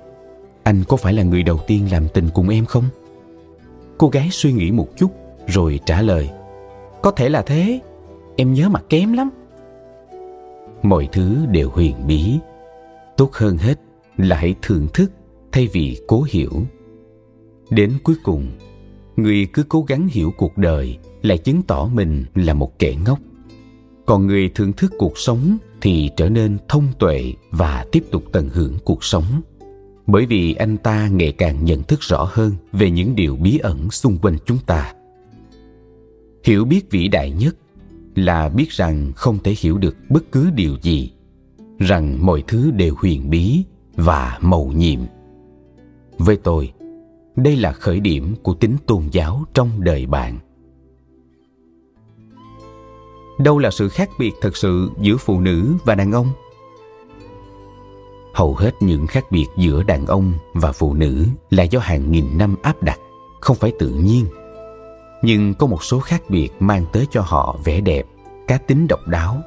anh 0.63 0.83
có 0.87 0.97
phải 0.97 1.13
là 1.13 1.23
người 1.23 1.43
đầu 1.43 1.59
tiên 1.67 1.87
làm 1.91 2.07
tình 2.13 2.29
cùng 2.33 2.49
em 2.49 2.65
không? 2.65 2.83
Cô 3.97 4.09
gái 4.09 4.29
suy 4.31 4.51
nghĩ 4.51 4.71
một 4.71 4.87
chút 4.97 5.11
rồi 5.47 5.79
trả 5.85 6.01
lời, 6.01 6.29
có 7.01 7.11
thể 7.11 7.29
là 7.29 7.41
thế, 7.41 7.79
em 8.35 8.53
nhớ 8.53 8.69
mặt 8.69 8.83
kém 8.89 9.13
lắm. 9.13 9.29
Mọi 10.81 11.09
thứ 11.11 11.45
đều 11.51 11.69
huyền 11.69 11.95
bí. 12.07 12.39
Tốt 13.17 13.33
hơn 13.33 13.57
hết 13.57 13.79
là 14.17 14.35
hãy 14.35 14.55
thưởng 14.61 14.87
thức 14.93 15.11
thay 15.57 15.67
vì 15.67 15.97
cố 16.07 16.25
hiểu. 16.29 16.51
Đến 17.69 17.93
cuối 18.03 18.15
cùng, 18.23 18.47
người 19.15 19.47
cứ 19.53 19.63
cố 19.69 19.81
gắng 19.87 20.07
hiểu 20.11 20.33
cuộc 20.37 20.57
đời 20.57 20.97
lại 21.21 21.37
chứng 21.37 21.61
tỏ 21.61 21.89
mình 21.93 22.25
là 22.35 22.53
một 22.53 22.79
kẻ 22.79 22.95
ngốc. 23.05 23.19
Còn 24.05 24.27
người 24.27 24.49
thưởng 24.55 24.73
thức 24.73 24.93
cuộc 24.97 25.17
sống 25.17 25.57
thì 25.81 26.09
trở 26.17 26.29
nên 26.29 26.57
thông 26.69 26.87
tuệ 26.99 27.33
và 27.51 27.85
tiếp 27.91 28.03
tục 28.11 28.23
tận 28.31 28.49
hưởng 28.49 28.77
cuộc 28.85 29.03
sống. 29.03 29.41
Bởi 30.07 30.25
vì 30.25 30.53
anh 30.53 30.77
ta 30.77 31.07
ngày 31.07 31.31
càng 31.31 31.65
nhận 31.65 31.83
thức 31.83 32.01
rõ 32.01 32.29
hơn 32.31 32.51
về 32.71 32.91
những 32.91 33.15
điều 33.15 33.35
bí 33.35 33.57
ẩn 33.57 33.91
xung 33.91 34.17
quanh 34.17 34.37
chúng 34.45 34.59
ta. 34.65 34.93
Hiểu 36.43 36.65
biết 36.65 36.91
vĩ 36.91 37.07
đại 37.07 37.31
nhất 37.31 37.55
là 38.15 38.49
biết 38.49 38.69
rằng 38.69 39.11
không 39.15 39.37
thể 39.43 39.55
hiểu 39.59 39.77
được 39.77 39.95
bất 40.09 40.31
cứ 40.31 40.49
điều 40.55 40.75
gì, 40.81 41.11
rằng 41.79 42.25
mọi 42.25 42.43
thứ 42.47 42.71
đều 42.71 42.95
huyền 42.97 43.29
bí 43.29 43.63
và 43.95 44.37
mầu 44.41 44.71
nhiệm 44.71 44.99
với 46.17 46.37
tôi, 46.37 46.73
đây 47.35 47.55
là 47.55 47.71
khởi 47.71 47.99
điểm 47.99 48.35
của 48.43 48.53
tính 48.53 48.77
tôn 48.87 49.03
giáo 49.11 49.43
trong 49.53 49.69
đời 49.79 50.05
bạn. 50.05 50.39
Đâu 53.39 53.57
là 53.57 53.71
sự 53.71 53.89
khác 53.89 54.09
biệt 54.19 54.33
thật 54.41 54.57
sự 54.57 54.89
giữa 55.01 55.17
phụ 55.17 55.39
nữ 55.39 55.75
và 55.85 55.95
đàn 55.95 56.11
ông? 56.11 56.27
Hầu 58.33 58.55
hết 58.55 58.71
những 58.79 59.07
khác 59.07 59.25
biệt 59.31 59.45
giữa 59.57 59.83
đàn 59.83 60.05
ông 60.05 60.33
và 60.53 60.71
phụ 60.71 60.93
nữ 60.93 61.25
là 61.49 61.63
do 61.63 61.79
hàng 61.79 62.11
nghìn 62.11 62.37
năm 62.37 62.55
áp 62.61 62.83
đặt, 62.83 62.99
không 63.41 63.57
phải 63.57 63.71
tự 63.79 63.89
nhiên. 63.89 64.25
Nhưng 65.21 65.53
có 65.53 65.67
một 65.67 65.83
số 65.83 65.99
khác 65.99 66.21
biệt 66.29 66.49
mang 66.59 66.85
tới 66.93 67.07
cho 67.11 67.21
họ 67.21 67.59
vẻ 67.63 67.81
đẹp, 67.81 68.05
cá 68.47 68.57
tính 68.57 68.87
độc 68.87 69.07
đáo. 69.07 69.41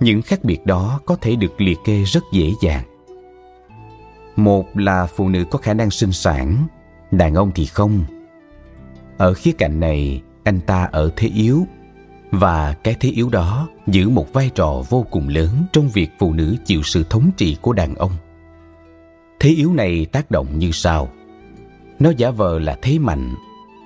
Những 0.00 0.22
khác 0.22 0.44
biệt 0.44 0.66
đó 0.66 1.00
có 1.06 1.16
thể 1.16 1.36
được 1.36 1.60
liệt 1.60 1.78
kê 1.84 2.02
rất 2.02 2.24
dễ 2.32 2.52
dàng 2.60 2.84
một 4.36 4.78
là 4.78 5.06
phụ 5.06 5.28
nữ 5.28 5.44
có 5.50 5.58
khả 5.58 5.74
năng 5.74 5.90
sinh 5.90 6.12
sản, 6.12 6.66
đàn 7.10 7.34
ông 7.34 7.50
thì 7.54 7.66
không. 7.66 8.04
Ở 9.18 9.34
khía 9.34 9.52
cạnh 9.52 9.80
này, 9.80 10.22
anh 10.44 10.60
ta 10.60 10.88
ở 10.92 11.10
thế 11.16 11.28
yếu, 11.28 11.66
và 12.30 12.72
cái 12.72 12.96
thế 13.00 13.10
yếu 13.10 13.28
đó 13.28 13.68
giữ 13.86 14.08
một 14.08 14.32
vai 14.32 14.50
trò 14.54 14.82
vô 14.88 15.06
cùng 15.10 15.28
lớn 15.28 15.48
trong 15.72 15.88
việc 15.88 16.10
phụ 16.18 16.32
nữ 16.32 16.56
chịu 16.64 16.82
sự 16.82 17.04
thống 17.10 17.30
trị 17.36 17.56
của 17.60 17.72
đàn 17.72 17.94
ông. 17.94 18.12
Thế 19.40 19.50
yếu 19.50 19.72
này 19.72 20.06
tác 20.12 20.30
động 20.30 20.58
như 20.58 20.70
sau. 20.72 21.08
Nó 21.98 22.10
giả 22.16 22.30
vờ 22.30 22.58
là 22.58 22.78
thế 22.82 22.98
mạnh 22.98 23.34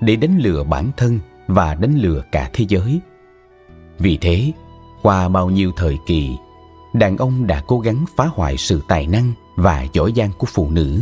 để 0.01 0.17
đánh 0.17 0.39
lừa 0.39 0.65
bản 0.65 0.91
thân 0.97 1.19
và 1.47 1.75
đánh 1.75 1.99
lừa 1.99 2.23
cả 2.33 2.51
thế 2.53 2.65
giới. 2.69 3.01
Vì 3.99 4.17
thế, 4.17 4.53
qua 5.03 5.29
bao 5.29 5.51
nhiêu 5.51 5.73
thời 5.77 5.97
kỳ, 6.07 6.31
đàn 6.95 7.17
ông 7.17 7.47
đã 7.47 7.63
cố 7.67 7.79
gắng 7.81 8.05
phá 8.17 8.27
hoại 8.27 8.57
sự 8.57 8.83
tài 8.89 9.07
năng 9.07 9.33
và 9.57 9.87
giỏi 9.93 10.13
giang 10.17 10.31
của 10.39 10.47
phụ 10.47 10.71
nữ 10.71 11.01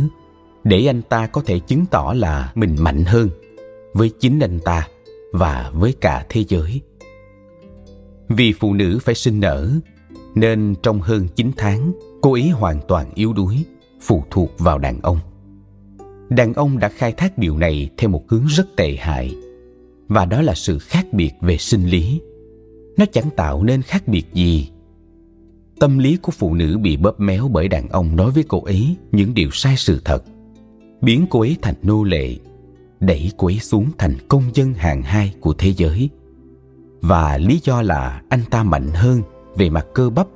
để 0.63 0.85
anh 0.85 1.01
ta 1.01 1.27
có 1.27 1.41
thể 1.45 1.59
chứng 1.59 1.85
tỏ 1.91 2.13
là 2.17 2.51
mình 2.55 2.75
mạnh 2.79 3.05
hơn 3.05 3.29
với 3.93 4.11
chính 4.19 4.39
anh 4.39 4.59
ta 4.59 4.87
và 5.33 5.71
với 5.73 5.93
cả 6.01 6.25
thế 6.29 6.43
giới 6.47 6.81
vì 8.29 8.53
phụ 8.53 8.73
nữ 8.73 8.99
phải 9.01 9.15
sinh 9.15 9.39
nở, 9.39 9.69
nên 10.35 10.75
trong 10.83 11.01
hơn 11.01 11.27
9 11.35 11.51
tháng, 11.57 11.91
cô 12.21 12.33
ấy 12.33 12.49
hoàn 12.49 12.79
toàn 12.87 13.11
yếu 13.15 13.33
đuối, 13.33 13.63
phụ 14.01 14.23
thuộc 14.31 14.51
vào 14.57 14.77
đàn 14.77 15.01
ông. 15.01 15.19
Đàn 16.29 16.53
ông 16.53 16.79
đã 16.79 16.89
khai 16.89 17.11
thác 17.11 17.37
điều 17.37 17.57
này 17.57 17.89
theo 17.97 18.09
một 18.09 18.23
hướng 18.29 18.45
rất 18.45 18.75
tệ 18.75 18.95
hại, 18.95 19.35
và 20.07 20.25
đó 20.25 20.41
là 20.41 20.53
sự 20.55 20.79
khác 20.79 21.05
biệt 21.13 21.31
về 21.41 21.57
sinh 21.57 21.85
lý. 21.85 22.21
Nó 22.97 23.05
chẳng 23.05 23.29
tạo 23.35 23.63
nên 23.63 23.81
khác 23.81 24.07
biệt 24.07 24.25
gì. 24.33 24.69
Tâm 25.79 25.97
lý 25.97 26.17
của 26.17 26.31
phụ 26.31 26.53
nữ 26.53 26.77
bị 26.77 26.97
bóp 26.97 27.19
méo 27.19 27.47
bởi 27.47 27.67
đàn 27.67 27.89
ông 27.89 28.15
nói 28.15 28.31
với 28.31 28.43
cô 28.47 28.63
ấy 28.63 28.95
những 29.11 29.33
điều 29.33 29.49
sai 29.51 29.75
sự 29.77 30.01
thật, 30.05 30.23
biến 31.01 31.25
cô 31.29 31.39
ấy 31.39 31.57
thành 31.61 31.75
nô 31.83 32.03
lệ, 32.03 32.35
đẩy 32.99 33.31
cô 33.37 33.47
ấy 33.47 33.59
xuống 33.59 33.85
thành 33.97 34.15
công 34.27 34.43
dân 34.53 34.73
hạng 34.73 35.01
hai 35.01 35.33
của 35.39 35.53
thế 35.53 35.73
giới. 35.73 36.09
Và 37.01 37.37
lý 37.37 37.59
do 37.63 37.81
là 37.81 38.21
anh 38.29 38.41
ta 38.49 38.63
mạnh 38.63 38.89
hơn 38.93 39.21
về 39.55 39.69
mặt 39.69 39.85
cơ 39.93 40.09
bắp 40.09 40.27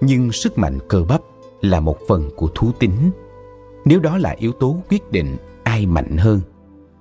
nhưng 0.00 0.32
sức 0.32 0.58
mạnh 0.58 0.78
cơ 0.88 1.04
bắp 1.08 1.20
là 1.60 1.80
một 1.80 1.98
phần 2.08 2.30
của 2.36 2.48
thú 2.54 2.72
tính. 2.78 3.10
Nếu 3.84 4.00
đó 4.00 4.18
là 4.18 4.30
yếu 4.38 4.52
tố 4.52 4.76
quyết 4.90 5.10
định 5.10 5.36
ai 5.62 5.86
mạnh 5.86 6.16
hơn 6.16 6.40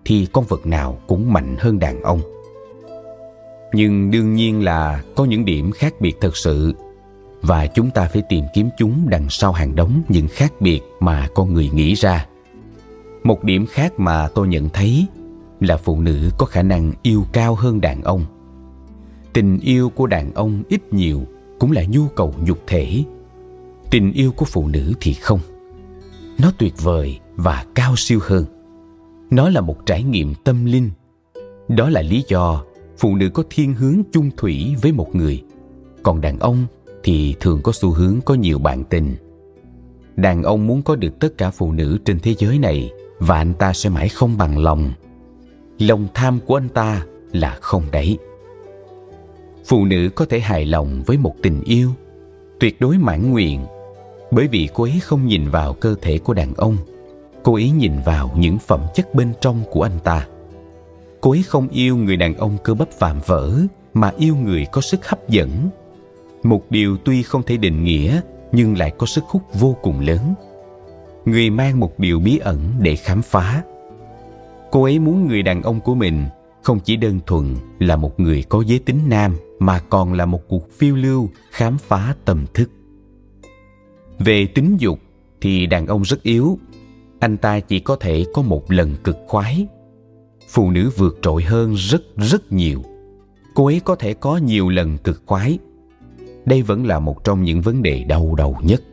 thì 0.06 0.28
con 0.32 0.46
vật 0.48 0.66
nào 0.66 0.98
cũng 1.08 1.34
mạnh 1.34 1.56
hơn 1.60 1.80
đàn 1.80 2.02
ông. 2.02 2.22
Nhưng 3.74 4.12
đương 4.12 4.34
nhiên 4.34 4.64
là 4.64 5.04
có 5.16 5.26
những 5.26 5.46
điểm 5.46 5.72
khác 5.72 6.02
biệt 6.02 6.18
thật 6.22 6.38
sự 6.38 6.74
và 7.42 7.68
chúng 7.68 7.90
ta 7.90 8.08
phải 8.14 8.22
tìm 8.30 8.46
kiếm 8.54 8.70
chúng 8.78 9.10
đằng 9.10 9.30
sau 9.30 9.52
hàng 9.52 9.76
đống 9.76 10.02
những 10.10 10.28
khác 10.28 10.54
biệt 10.60 10.82
mà 11.00 11.28
con 11.36 11.54
người 11.54 11.70
nghĩ 11.70 11.94
ra. 11.94 12.26
Một 13.24 13.44
điểm 13.44 13.66
khác 13.66 13.94
mà 14.00 14.28
tôi 14.28 14.48
nhận 14.48 14.70
thấy 14.70 15.06
là 15.60 15.78
phụ 15.78 16.02
nữ 16.02 16.30
có 16.38 16.46
khả 16.46 16.64
năng 16.64 16.94
yêu 17.04 17.26
cao 17.34 17.56
hơn 17.56 17.82
đàn 17.82 18.04
ông. 18.04 18.26
Tình 19.34 19.60
yêu 19.60 19.90
của 19.90 20.08
đàn 20.08 20.34
ông 20.34 20.64
ít 20.70 20.94
nhiều 20.94 21.22
cũng 21.60 21.72
là 21.72 21.84
nhu 21.90 22.08
cầu 22.08 22.34
nhục 22.46 22.60
thể. 22.68 23.04
Tình 23.92 24.14
yêu 24.14 24.32
của 24.32 24.46
phụ 24.46 24.68
nữ 24.68 24.94
thì 25.00 25.14
không. 25.14 25.40
Nó 26.40 26.52
tuyệt 26.58 26.74
vời 26.82 27.20
và 27.36 27.66
cao 27.76 27.96
siêu 27.98 28.20
hơn. 28.22 28.46
Nó 29.30 29.50
là 29.50 29.62
một 29.62 29.86
trải 29.86 30.04
nghiệm 30.04 30.34
tâm 30.44 30.66
linh. 30.66 30.90
Đó 31.68 31.90
là 31.90 32.02
lý 32.02 32.24
do 32.28 32.64
phụ 32.98 33.16
nữ 33.16 33.30
có 33.30 33.44
thiên 33.50 33.74
hướng 33.74 34.02
chung 34.12 34.32
thủy 34.38 34.76
với 34.82 34.92
một 34.92 35.16
người. 35.16 35.44
Còn 36.04 36.22
đàn 36.22 36.40
ông 36.40 36.66
thì 37.04 37.36
thường 37.40 37.62
có 37.64 37.72
xu 37.72 37.92
hướng 37.92 38.20
có 38.26 38.34
nhiều 38.34 38.60
bạn 38.60 38.84
tình. 38.84 39.16
Đàn 40.16 40.44
ông 40.44 40.68
muốn 40.68 40.82
có 40.82 40.96
được 40.96 41.20
tất 41.20 41.38
cả 41.38 41.50
phụ 41.50 41.72
nữ 41.72 41.98
trên 42.06 42.20
thế 42.20 42.36
giới 42.38 42.60
này 42.60 42.92
và 43.20 43.38
anh 43.38 43.54
ta 43.54 43.74
sẽ 43.74 43.90
mãi 43.90 44.10
không 44.10 44.38
bằng 44.38 44.58
lòng. 44.58 44.92
Lòng 45.80 46.08
tham 46.14 46.40
của 46.46 46.56
anh 46.56 46.70
ta 46.70 47.06
là 47.32 47.58
không 47.62 47.84
đấy 47.92 48.18
phụ 49.68 49.86
nữ 49.86 50.10
có 50.16 50.26
thể 50.26 50.40
hài 50.40 50.66
lòng 50.66 51.04
với 51.06 51.18
một 51.18 51.36
tình 51.44 51.64
yêu, 51.64 51.92
tuyệt 52.60 52.82
đối 52.82 52.98
mãn 52.98 53.32
nguyện, 53.32 53.66
bởi 54.32 54.48
vì 54.48 54.70
cô 54.74 54.84
ấy 54.84 55.00
không 55.04 55.28
nhìn 55.28 55.50
vào 55.50 55.74
cơ 55.74 55.96
thể 56.02 56.18
của 56.18 56.34
đàn 56.34 56.54
ông, 56.54 56.78
cô 57.44 57.54
ấy 57.54 57.72
nhìn 57.72 57.94
vào 58.06 58.32
những 58.38 58.60
phẩm 58.60 58.82
chất 58.96 59.16
bên 59.16 59.34
trong 59.42 59.64
của 59.72 59.84
anh 59.84 60.00
ta. 60.04 60.28
Cô 61.22 61.32
ấy 61.32 61.44
không 61.44 61.68
yêu 61.68 61.98
người 61.98 62.18
đàn 62.18 62.36
ông 62.36 62.58
cơ 62.64 62.74
bắp 62.74 63.00
vạm 63.00 63.20
vỡ, 63.26 63.52
mà 63.94 64.12
yêu 64.18 64.36
người 64.36 64.66
có 64.72 64.82
sức 64.82 65.08
hấp 65.08 65.30
dẫn 65.30 65.50
một 66.50 66.72
điều 66.72 66.98
tuy 66.98 67.24
không 67.24 67.44
thể 67.44 67.58
định 67.58 67.84
nghĩa, 67.84 68.22
nhưng 68.52 68.78
lại 68.78 68.92
có 68.98 69.06
sức 69.06 69.24
hút 69.24 69.42
vô 69.54 69.78
cùng 69.82 70.00
lớn. 70.00 70.34
Người 71.26 71.50
mang 71.50 71.80
một 71.80 72.00
điều 72.00 72.20
bí 72.20 72.38
ẩn 72.38 72.60
để 72.80 72.96
khám 72.96 73.22
phá. 73.22 73.64
Cô 74.72 74.84
ấy 74.84 75.00
muốn 75.00 75.28
người 75.28 75.44
đàn 75.44 75.62
ông 75.62 75.80
của 75.80 75.96
mình 75.96 76.26
không 76.62 76.80
chỉ 76.80 76.96
đơn 76.96 77.20
thuần 77.26 77.56
là 77.80 77.96
một 77.96 78.20
người 78.20 78.44
có 78.50 78.64
giới 78.68 78.80
tính 78.80 79.00
nam, 79.08 79.36
mà 79.60 79.80
còn 79.80 80.14
là 80.14 80.26
một 80.26 80.42
cuộc 80.48 80.72
phiêu 80.72 80.96
lưu, 80.96 81.30
khám 81.52 81.78
phá 81.78 82.16
tâm 82.26 82.46
thức. 82.54 82.70
Về 84.20 84.48
tính 84.48 84.78
dục 84.80 85.00
thì 85.42 85.66
đàn 85.66 85.88
ông 85.88 86.02
rất 86.02 86.24
yếu. 86.24 86.60
Anh 87.20 87.38
ta 87.38 87.60
chỉ 87.60 87.80
có 87.80 87.96
thể 87.96 88.26
có 88.34 88.42
một 88.42 88.72
lần 88.72 88.96
cực 89.04 89.18
khoái. 89.28 89.68
Phụ 90.50 90.72
nữ 90.72 90.90
vượt 90.98 91.20
trội 91.22 91.44
hơn 91.44 91.74
rất 91.74 92.02
rất 92.18 92.52
nhiều. 92.52 92.84
Cô 93.56 93.66
ấy 93.66 93.82
có 93.86 93.96
thể 93.96 94.14
có 94.14 94.38
nhiều 94.38 94.70
lần 94.70 94.98
cực 94.98 95.22
khoái 95.26 95.60
đây 96.48 96.62
vẫn 96.62 96.86
là 96.86 97.00
một 97.00 97.24
trong 97.24 97.44
những 97.44 97.62
vấn 97.62 97.84
đề 97.84 98.04
đau 98.04 98.36
đầu 98.36 98.58
nhất. 98.62 98.84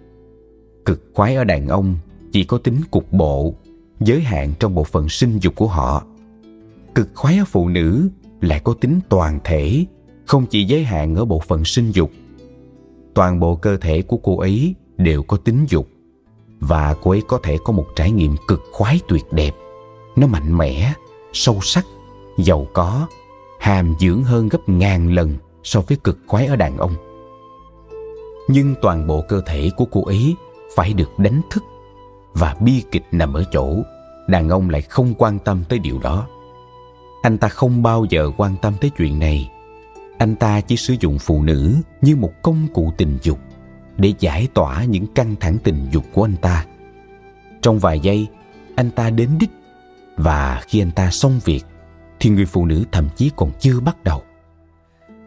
Cực 0.85 1.03
khoái 1.15 1.37
ở 1.37 1.45
đàn 1.45 1.69
ông 1.69 1.97
chỉ 2.33 2.45
có 2.45 2.59
tính 2.59 2.81
cục 2.91 3.13
bộ, 3.13 3.55
giới 4.01 4.21
hạn 4.21 4.53
trong 4.61 4.75
bộ 4.75 4.85
phận 4.85 5.09
sinh 5.09 5.39
dục 5.39 5.55
của 5.57 5.67
họ. 5.67 6.05
Cực 6.95 7.09
khoái 7.15 7.39
ở 7.39 7.45
phụ 7.45 7.69
nữ 7.69 8.09
lại 8.41 8.61
có 8.65 8.75
tính 8.81 9.01
toàn 9.09 9.39
thể, 9.45 9.85
không 10.27 10.47
chỉ 10.47 10.65
giới 10.65 10.85
hạn 10.85 11.15
ở 11.15 11.25
bộ 11.25 11.39
phận 11.39 11.65
sinh 11.65 11.91
dục. 11.91 12.11
Toàn 13.15 13.41
bộ 13.41 13.57
cơ 13.57 13.77
thể 13.77 14.03
của 14.03 14.17
cô 14.17 14.39
ấy 14.39 14.75
đều 14.97 15.23
có 15.23 15.37
tính 15.37 15.67
dục, 15.69 15.89
và 16.61 16.95
cô 17.03 17.11
ấy 17.11 17.23
có 17.29 17.39
thể 17.43 17.59
có 17.65 17.73
một 17.73 17.87
trải 17.97 18.11
nghiệm 18.11 18.37
cực 18.49 18.63
khoái 18.73 19.01
tuyệt 19.09 19.25
đẹp. 19.33 19.55
Nó 20.17 20.27
mạnh 20.27 20.59
mẽ, 20.59 20.93
sâu 21.33 21.59
sắc, 21.63 21.87
giàu 22.39 22.67
có, 22.73 23.09
hàm 23.61 23.95
dưỡng 24.01 24.23
hơn 24.23 24.49
gấp 24.49 24.69
ngàn 24.69 25.13
lần 25.13 25.35
so 25.63 25.81
với 25.81 25.97
cực 26.05 26.19
khoái 26.27 26.47
ở 26.47 26.57
đàn 26.57 26.77
ông 26.77 27.13
nhưng 28.49 28.75
toàn 28.83 29.07
bộ 29.07 29.23
cơ 29.29 29.41
thể 29.47 29.71
của 29.77 29.85
cô 29.85 30.05
ấy 30.05 30.35
phải 30.77 30.93
được 30.93 31.19
đánh 31.19 31.41
thức 31.51 31.65
và 32.35 32.57
bi 32.61 32.83
kịch 32.91 33.05
nằm 33.13 33.35
ở 33.35 33.45
chỗ, 33.53 33.77
đàn 34.27 34.49
ông 34.49 34.71
lại 34.71 34.83
không 34.83 35.15
quan 35.19 35.39
tâm 35.39 35.65
tới 35.69 35.79
điều 35.79 35.99
đó. 35.99 36.29
Anh 37.23 37.39
ta 37.39 37.49
không 37.49 37.83
bao 37.83 38.05
giờ 38.11 38.31
quan 38.37 38.55
tâm 38.63 38.75
tới 38.81 38.91
chuyện 38.97 39.19
này. 39.19 39.51
Anh 40.19 40.37
ta 40.37 40.61
chỉ 40.61 40.77
sử 40.77 40.95
dụng 41.01 41.19
phụ 41.19 41.43
nữ 41.43 41.77
như 42.03 42.17
một 42.17 42.33
công 42.43 42.67
cụ 42.75 42.93
tình 42.97 43.19
dục 43.23 43.39
để 43.97 44.13
giải 44.19 44.49
tỏa 44.55 44.85
những 44.85 45.07
căng 45.07 45.35
thẳng 45.41 45.57
tình 45.65 45.87
dục 45.91 46.05
của 46.13 46.25
anh 46.25 46.37
ta. 46.37 46.67
Trong 47.63 47.79
vài 47.79 48.01
giây, 48.01 48.27
anh 48.77 48.91
ta 48.91 49.11
đến 49.11 49.29
đích 49.41 49.51
và 50.17 50.63
khi 50.67 50.83
anh 50.83 50.91
ta 50.91 51.11
xong 51.11 51.41
việc 51.45 51.63
thì 52.21 52.31
người 52.31 52.47
phụ 52.47 52.67
nữ 52.67 52.85
thậm 52.93 53.09
chí 53.17 53.31
còn 53.37 53.51
chưa 53.61 53.81
bắt 53.81 54.05
đầu. 54.05 54.23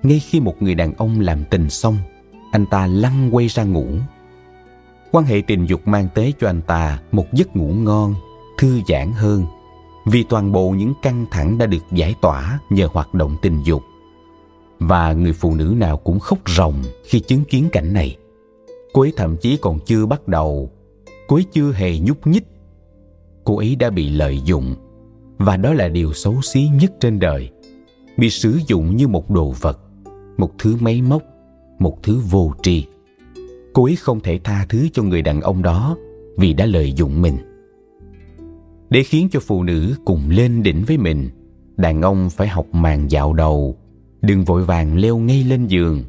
Ngay 0.03 0.19
khi 0.19 0.39
một 0.39 0.61
người 0.61 0.75
đàn 0.75 0.93
ông 0.93 1.19
làm 1.19 1.43
tình 1.45 1.69
xong 1.69 1.97
anh 2.57 2.65
ta 2.65 2.87
lăn 2.87 3.29
quay 3.31 3.47
ra 3.47 3.63
ngủ. 3.63 3.85
Quan 5.11 5.25
hệ 5.25 5.41
tình 5.47 5.65
dục 5.65 5.87
mang 5.87 6.07
tới 6.15 6.33
cho 6.39 6.47
anh 6.47 6.61
ta 6.61 6.99
một 7.11 7.25
giấc 7.33 7.55
ngủ 7.55 7.67
ngon, 7.67 8.15
thư 8.57 8.81
giãn 8.87 9.11
hơn, 9.11 9.45
vì 10.05 10.23
toàn 10.23 10.51
bộ 10.51 10.69
những 10.69 10.93
căng 11.01 11.25
thẳng 11.31 11.57
đã 11.57 11.65
được 11.65 11.83
giải 11.91 12.15
tỏa 12.21 12.59
nhờ 12.69 12.87
hoạt 12.93 13.13
động 13.13 13.35
tình 13.41 13.63
dục. 13.63 13.81
Và 14.79 15.13
người 15.13 15.33
phụ 15.33 15.55
nữ 15.55 15.73
nào 15.77 15.97
cũng 15.97 16.19
khóc 16.19 16.39
ròng 16.47 16.83
khi 17.05 17.19
chứng 17.19 17.43
kiến 17.43 17.69
cảnh 17.71 17.93
này. 17.93 18.17
Cô 18.93 19.01
ấy 19.01 19.13
thậm 19.17 19.37
chí 19.37 19.57
còn 19.57 19.79
chưa 19.85 20.05
bắt 20.05 20.27
đầu, 20.27 20.71
cô 21.27 21.35
ấy 21.35 21.45
chưa 21.51 21.71
hề 21.71 21.99
nhúc 21.99 22.27
nhích. 22.27 22.47
Cô 23.43 23.57
ấy 23.57 23.75
đã 23.75 23.89
bị 23.89 24.09
lợi 24.09 24.41
dụng, 24.45 24.75
và 25.37 25.57
đó 25.57 25.73
là 25.73 25.87
điều 25.87 26.13
xấu 26.13 26.41
xí 26.41 26.69
nhất 26.81 26.91
trên 26.99 27.19
đời. 27.19 27.49
Bị 28.17 28.29
sử 28.29 28.59
dụng 28.67 28.95
như 28.95 29.07
một 29.07 29.29
đồ 29.29 29.53
vật, 29.61 29.79
một 30.37 30.51
thứ 30.59 30.77
máy 30.79 31.01
móc 31.01 31.21
một 31.79 32.03
thứ 32.03 32.21
vô 32.29 32.53
tri. 32.63 32.85
Cô 33.73 33.83
ấy 33.83 33.95
không 33.95 34.19
thể 34.19 34.39
tha 34.43 34.65
thứ 34.69 34.87
cho 34.93 35.03
người 35.03 35.21
đàn 35.21 35.41
ông 35.41 35.61
đó 35.61 35.97
vì 36.37 36.53
đã 36.53 36.65
lợi 36.65 36.93
dụng 36.93 37.21
mình. 37.21 37.37
Để 38.89 39.03
khiến 39.03 39.27
cho 39.31 39.39
phụ 39.39 39.63
nữ 39.63 39.95
cùng 40.05 40.29
lên 40.29 40.63
đỉnh 40.63 40.83
với 40.87 40.97
mình, 40.97 41.29
đàn 41.77 42.01
ông 42.01 42.29
phải 42.29 42.47
học 42.47 42.65
màn 42.71 43.11
dạo 43.11 43.33
đầu, 43.33 43.75
đừng 44.21 44.43
vội 44.43 44.63
vàng 44.63 44.97
leo 44.97 45.17
ngay 45.17 45.43
lên 45.43 45.67
giường. 45.67 46.03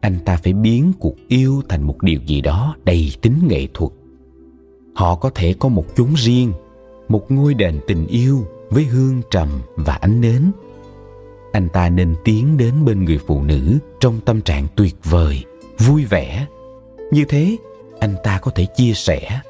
Anh 0.00 0.18
ta 0.24 0.36
phải 0.36 0.52
biến 0.52 0.92
cuộc 0.98 1.14
yêu 1.28 1.62
thành 1.68 1.82
một 1.82 2.02
điều 2.02 2.20
gì 2.26 2.40
đó 2.40 2.76
đầy 2.84 3.12
tính 3.22 3.34
nghệ 3.48 3.66
thuật. 3.74 3.92
Họ 4.94 5.14
có 5.14 5.30
thể 5.34 5.54
có 5.58 5.68
một 5.68 5.96
chốn 5.96 6.08
riêng, 6.16 6.52
một 7.08 7.30
ngôi 7.30 7.54
đền 7.54 7.80
tình 7.86 8.06
yêu 8.06 8.44
với 8.70 8.84
hương 8.84 9.22
trầm 9.30 9.48
và 9.76 9.94
ánh 9.94 10.20
nến 10.20 10.42
anh 11.52 11.68
ta 11.68 11.88
nên 11.88 12.14
tiến 12.24 12.56
đến 12.56 12.74
bên 12.84 13.04
người 13.04 13.18
phụ 13.26 13.42
nữ 13.42 13.78
trong 14.00 14.20
tâm 14.20 14.40
trạng 14.40 14.66
tuyệt 14.76 14.96
vời, 15.04 15.44
vui 15.78 16.04
vẻ. 16.04 16.46
Như 17.10 17.24
thế, 17.28 17.56
anh 18.00 18.14
ta 18.24 18.38
có 18.38 18.50
thể 18.50 18.66
chia 18.76 18.92
sẻ. 18.94 19.40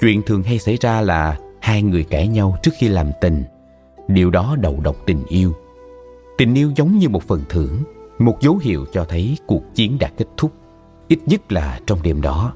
Chuyện 0.00 0.22
thường 0.22 0.42
hay 0.42 0.58
xảy 0.58 0.76
ra 0.80 1.00
là 1.00 1.38
hai 1.60 1.82
người 1.82 2.04
cãi 2.04 2.28
nhau 2.28 2.56
trước 2.62 2.70
khi 2.78 2.88
làm 2.88 3.10
tình. 3.20 3.44
Điều 4.08 4.30
đó 4.30 4.56
đầu 4.60 4.80
độc 4.82 4.96
tình 5.06 5.24
yêu. 5.28 5.52
Tình 6.38 6.54
yêu 6.54 6.72
giống 6.76 6.98
như 6.98 7.08
một 7.08 7.22
phần 7.22 7.42
thưởng, 7.48 7.82
một 8.18 8.40
dấu 8.40 8.58
hiệu 8.62 8.86
cho 8.92 9.04
thấy 9.04 9.36
cuộc 9.46 9.62
chiến 9.74 9.96
đã 10.00 10.10
kết 10.16 10.26
thúc, 10.36 10.52
ít 11.08 11.18
nhất 11.26 11.52
là 11.52 11.80
trong 11.86 12.02
đêm 12.02 12.22
đó. 12.22 12.54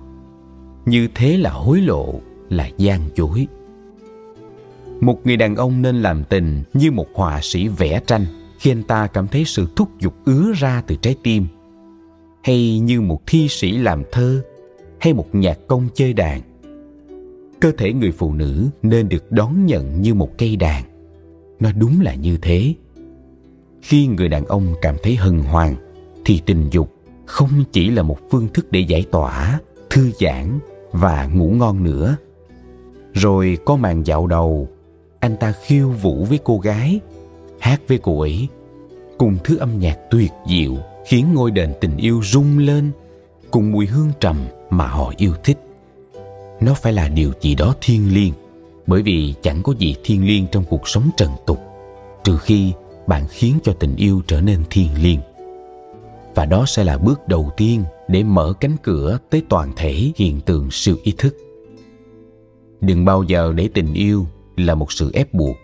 Như 0.87 1.09
thế 1.15 1.37
là 1.37 1.51
hối 1.51 1.81
lộ, 1.81 2.21
là 2.49 2.71
gian 2.77 3.01
dối 3.15 3.47
một 5.01 5.21
người 5.25 5.37
đàn 5.37 5.57
ông 5.57 5.83
nên 5.83 6.03
làm 6.03 6.25
tình 6.25 6.63
như 6.75 6.91
một 6.91 7.07
họa 7.15 7.41
sĩ 7.43 7.69
vẽ 7.69 8.01
tranh 8.07 8.27
khi 8.59 8.71
anh 8.71 8.83
ta 8.83 9.07
cảm 9.07 9.29
thấy 9.29 9.45
sự 9.45 9.67
thúc 9.77 9.89
giục 10.01 10.15
ứa 10.25 10.53
ra 10.57 10.83
từ 10.87 10.97
trái 10.97 11.17
tim. 11.23 11.47
Hay 12.43 12.79
như 12.79 13.01
một 13.01 13.21
thi 13.27 13.49
sĩ 13.49 13.73
làm 13.73 14.03
thơ, 14.13 14.43
hay 15.01 15.13
một 15.13 15.27
nhạc 15.33 15.59
công 15.67 15.89
chơi 15.95 16.13
đàn. 16.13 16.41
Cơ 17.61 17.73
thể 17.79 17.93
người 17.93 18.13
phụ 18.13 18.33
nữ 18.35 18.69
nên 18.83 19.09
được 19.09 19.33
đón 19.33 19.67
nhận 19.67 20.03
như 20.03 20.15
một 20.15 20.39
cây 20.39 20.57
đàn. 20.57 20.85
Nó 21.61 21.71
đúng 21.79 22.01
là 22.01 22.15
như 22.15 22.39
thế. 22.43 22.75
Khi 23.83 24.07
người 24.07 24.29
đàn 24.29 24.45
ông 24.45 24.75
cảm 24.83 24.97
thấy 25.03 25.17
hân 25.17 25.39
hoan, 25.39 25.75
thì 26.25 26.41
tình 26.47 26.69
dục 26.71 26.93
không 27.27 27.65
chỉ 27.73 27.91
là 27.91 28.03
một 28.03 28.19
phương 28.31 28.49
thức 28.55 28.67
để 28.73 28.81
giải 28.81 29.05
tỏa, 29.11 29.61
thư 29.91 30.11
giãn 30.21 30.59
và 30.93 31.27
ngủ 31.27 31.51
ngon 31.51 31.85
nữa. 31.85 32.17
Rồi 33.13 33.59
có 33.65 33.77
màn 33.77 34.07
dạo 34.07 34.27
đầu 34.27 34.69
anh 35.27 35.37
ta 35.37 35.53
khiêu 35.53 35.89
vũ 35.89 36.25
với 36.25 36.39
cô 36.45 36.59
gái, 36.59 37.01
hát 37.59 37.81
với 37.89 37.99
cô 38.03 38.21
ấy. 38.21 38.49
Cùng 39.19 39.37
thứ 39.45 39.57
âm 39.57 39.79
nhạc 39.79 39.99
tuyệt 40.11 40.33
diệu 40.51 40.77
khiến 41.07 41.35
ngôi 41.35 41.51
đền 41.51 41.73
tình 41.81 41.97
yêu 41.97 42.21
rung 42.25 42.59
lên, 42.59 42.91
cùng 43.51 43.73
mùi 43.73 43.87
hương 43.87 44.13
trầm 44.21 44.37
mà 44.71 44.87
họ 44.87 45.13
yêu 45.17 45.33
thích. 45.45 45.59
Nó 46.61 46.75
phải 46.75 46.93
là 46.93 47.09
điều 47.09 47.33
gì 47.41 47.55
đó 47.55 47.75
thiêng 47.81 48.15
liêng, 48.15 48.33
bởi 48.87 49.03
vì 49.03 49.35
chẳng 49.43 49.63
có 49.63 49.75
gì 49.79 49.95
thiêng 50.05 50.27
liêng 50.27 50.47
trong 50.53 50.65
cuộc 50.65 50.89
sống 50.89 51.11
trần 51.17 51.31
tục, 51.47 51.59
trừ 52.25 52.39
khi 52.39 52.73
bạn 53.07 53.25
khiến 53.31 53.59
cho 53.65 53.73
tình 53.73 53.97
yêu 53.97 54.23
trở 54.27 54.41
nên 54.41 54.61
thiêng 54.71 55.03
liêng. 55.03 55.21
Và 56.35 56.45
đó 56.45 56.65
sẽ 56.67 56.85
là 56.85 56.99
bước 56.99 57.29
đầu 57.29 57.51
tiên 57.57 57.85
để 58.09 58.23
mở 58.23 58.53
cánh 58.61 58.77
cửa 58.83 59.19
tới 59.31 59.43
toàn 59.49 59.73
thể 59.77 60.13
hiện 60.17 60.41
tượng 60.41 60.71
siêu 60.71 60.97
ý 61.03 61.15
thức. 61.19 61.37
Đừng 62.81 63.05
bao 63.05 63.23
giờ 63.23 63.53
để 63.57 63.69
tình 63.75 63.95
yêu 63.95 64.27
là 64.57 64.75
một 64.75 64.93
sự 64.93 65.11
ép 65.13 65.35
buộc. 65.35 65.57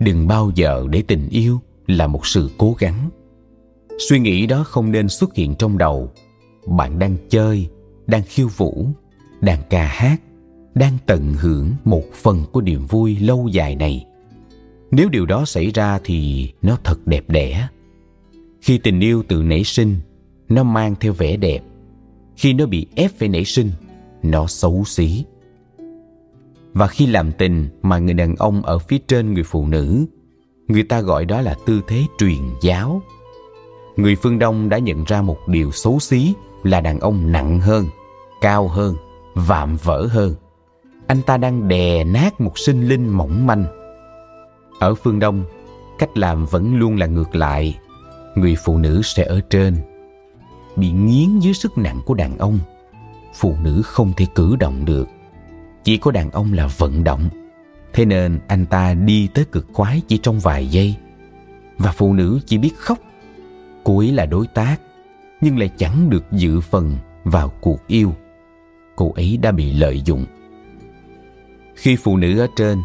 Đừng 0.00 0.28
bao 0.28 0.50
giờ 0.54 0.86
để 0.90 1.02
tình 1.02 1.28
yêu 1.28 1.60
là 1.86 2.06
một 2.06 2.26
sự 2.26 2.50
cố 2.58 2.76
gắng. 2.78 3.10
Suy 4.08 4.18
nghĩ 4.18 4.46
đó 4.46 4.64
không 4.64 4.92
nên 4.92 5.08
xuất 5.08 5.34
hiện 5.34 5.54
trong 5.54 5.78
đầu. 5.78 6.10
Bạn 6.66 6.98
đang 6.98 7.16
chơi, 7.28 7.68
đang 8.06 8.22
khiêu 8.22 8.48
vũ, 8.48 8.86
đang 9.40 9.62
ca 9.70 9.86
hát, 9.86 10.20
đang 10.74 10.98
tận 11.06 11.34
hưởng 11.34 11.70
một 11.84 12.04
phần 12.14 12.44
của 12.52 12.60
niềm 12.60 12.86
vui 12.86 13.16
lâu 13.16 13.48
dài 13.48 13.74
này. 13.74 14.06
Nếu 14.90 15.08
điều 15.08 15.26
đó 15.26 15.44
xảy 15.44 15.70
ra 15.70 16.00
thì 16.04 16.50
nó 16.62 16.78
thật 16.84 17.06
đẹp 17.06 17.24
đẽ. 17.28 17.68
Khi 18.60 18.78
tình 18.78 19.00
yêu 19.00 19.22
tự 19.28 19.42
nảy 19.42 19.64
sinh, 19.64 19.96
nó 20.48 20.62
mang 20.62 20.94
theo 21.00 21.12
vẻ 21.12 21.36
đẹp. 21.36 21.60
Khi 22.36 22.52
nó 22.52 22.66
bị 22.66 22.86
ép 22.94 23.10
phải 23.18 23.28
nảy 23.28 23.44
sinh, 23.44 23.70
nó 24.22 24.46
xấu 24.46 24.84
xí 24.86 25.24
và 26.72 26.86
khi 26.86 27.06
làm 27.06 27.32
tình 27.32 27.68
mà 27.82 27.98
người 27.98 28.14
đàn 28.14 28.36
ông 28.36 28.62
ở 28.62 28.78
phía 28.78 28.98
trên 28.98 29.34
người 29.34 29.42
phụ 29.42 29.66
nữ, 29.66 30.06
người 30.68 30.82
ta 30.82 31.00
gọi 31.00 31.24
đó 31.24 31.40
là 31.40 31.54
tư 31.66 31.80
thế 31.86 32.04
truyền 32.18 32.40
giáo. 32.60 33.02
Người 33.96 34.16
phương 34.16 34.38
đông 34.38 34.68
đã 34.68 34.78
nhận 34.78 35.04
ra 35.04 35.22
một 35.22 35.38
điều 35.48 35.70
xấu 35.70 35.98
xí 35.98 36.34
là 36.62 36.80
đàn 36.80 37.00
ông 37.00 37.32
nặng 37.32 37.60
hơn, 37.60 37.86
cao 38.40 38.68
hơn, 38.68 38.94
vạm 39.34 39.76
vỡ 39.76 40.06
hơn. 40.06 40.34
Anh 41.06 41.22
ta 41.22 41.36
đang 41.36 41.68
đè 41.68 42.04
nát 42.04 42.40
một 42.40 42.58
sinh 42.58 42.88
linh 42.88 43.08
mỏng 43.08 43.46
manh. 43.46 43.64
Ở 44.80 44.94
phương 44.94 45.18
đông, 45.18 45.44
cách 45.98 46.18
làm 46.18 46.46
vẫn 46.46 46.76
luôn 46.76 46.96
là 46.96 47.06
ngược 47.06 47.34
lại. 47.34 47.78
Người 48.34 48.56
phụ 48.64 48.78
nữ 48.78 49.00
sẽ 49.04 49.24
ở 49.24 49.40
trên, 49.50 49.76
bị 50.76 50.90
nghiến 50.90 51.38
dưới 51.38 51.54
sức 51.54 51.78
nặng 51.78 52.00
của 52.06 52.14
đàn 52.14 52.38
ông. 52.38 52.58
Phụ 53.34 53.54
nữ 53.62 53.82
không 53.84 54.12
thể 54.16 54.26
cử 54.34 54.56
động 54.56 54.84
được 54.84 55.08
chỉ 55.88 55.96
có 55.96 56.10
đàn 56.10 56.30
ông 56.30 56.52
là 56.52 56.66
vận 56.66 57.04
động. 57.04 57.28
Thế 57.92 58.04
nên 58.04 58.38
anh 58.48 58.66
ta 58.66 58.94
đi 58.94 59.28
tới 59.34 59.44
cực 59.44 59.66
khoái 59.72 60.02
chỉ 60.08 60.18
trong 60.18 60.38
vài 60.38 60.66
giây. 60.66 60.94
Và 61.78 61.92
phụ 61.92 62.14
nữ 62.14 62.40
chỉ 62.46 62.58
biết 62.58 62.76
khóc. 62.76 62.98
Cô 63.84 63.98
ấy 63.98 64.12
là 64.12 64.26
đối 64.26 64.46
tác, 64.46 64.76
nhưng 65.40 65.58
lại 65.58 65.70
chẳng 65.76 66.10
được 66.10 66.32
dự 66.32 66.60
phần 66.60 66.96
vào 67.24 67.52
cuộc 67.60 67.86
yêu. 67.86 68.14
Cô 68.96 69.12
ấy 69.12 69.38
đã 69.42 69.52
bị 69.52 69.72
lợi 69.72 70.02
dụng. 70.04 70.24
Khi 71.74 71.96
phụ 71.96 72.16
nữ 72.16 72.38
ở 72.38 72.46
trên, 72.56 72.78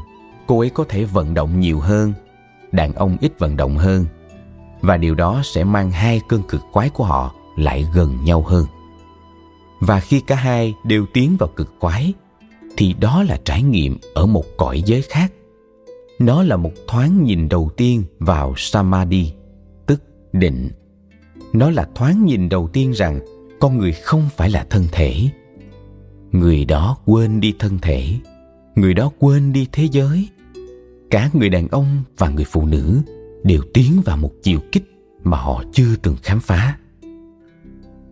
cô 0.48 0.60
ấy 0.60 0.70
có 0.70 0.86
thể 0.89 1.04
vận 1.04 1.34
động 1.34 1.60
nhiều 1.60 1.80
hơn, 1.80 2.13
đàn 2.72 2.94
ông 2.94 3.18
ít 3.22 3.39
vận 3.39 3.58
động 3.58 3.78
hơn. 3.78 4.06
Và 4.82 4.98
điều 4.98 5.16
đó 5.16 5.42
sẽ 5.44 5.63
mang 5.63 5.92
hai 5.92 6.22
cơn 6.28 6.44
cực 6.44 6.62
quái 6.72 6.89
của 6.89 7.04
họ 7.04 7.34
lại 7.58 7.88
gần 7.94 8.18
nhau 8.24 8.42
hơn. 8.42 8.66
Và 9.80 10.00
khi 10.00 10.20
cả 10.20 10.36
hai 10.36 10.76
đều 10.84 11.06
tiến 11.13 11.36
vào 11.39 11.50
cực 11.56 11.80
quái 11.80 12.13
thì 12.78 12.96
đó 13.00 13.24
là 13.24 13.40
trải 13.46 13.64
nghiệm 13.64 13.98
ở 14.14 14.26
một 14.26 14.46
cõi 14.58 14.84
giới 14.86 15.02
khác. 15.02 15.34
Nó 16.20 16.44
là 16.44 16.58
một 16.58 16.72
thoáng 16.88 17.24
nhìn 17.24 17.50
đầu 17.50 17.70
tiên 17.78 18.04
vào 18.20 18.54
samadhi, 18.58 19.32
tức 19.86 20.04
định. 20.34 20.70
Nó 21.54 21.70
là 21.70 21.88
thoáng 21.96 22.26
nhìn 22.26 22.50
đầu 22.50 22.70
tiên 22.74 22.92
rằng 22.92 23.20
con 23.60 23.78
người 23.78 23.92
không 23.92 24.30
phải 24.38 24.50
là 24.50 24.66
thân 24.70 24.86
thể. 24.92 25.30
Người 26.32 26.66
đó 26.66 26.98
quên 27.06 27.40
đi 27.40 27.56
thân 27.60 27.80
thể, 27.82 28.08
người 28.76 28.94
đó 28.94 29.12
quên 29.20 29.54
đi 29.54 29.68
thế 29.72 29.88
giới. 29.92 30.28
Cả 31.10 31.30
người 31.34 31.50
đàn 31.50 31.68
ông 31.68 32.04
và 32.18 32.30
người 32.30 32.46
phụ 32.46 32.66
nữ 32.66 33.02
đều 33.44 33.62
tiến 33.74 34.02
vào 34.06 34.18
một 34.18 34.32
chiều 34.44 34.60
kích 34.72 34.84
mà 35.24 35.38
họ 35.38 35.64
chưa 35.74 35.96
từng 36.02 36.16
khám 36.24 36.40
phá. 36.40 36.78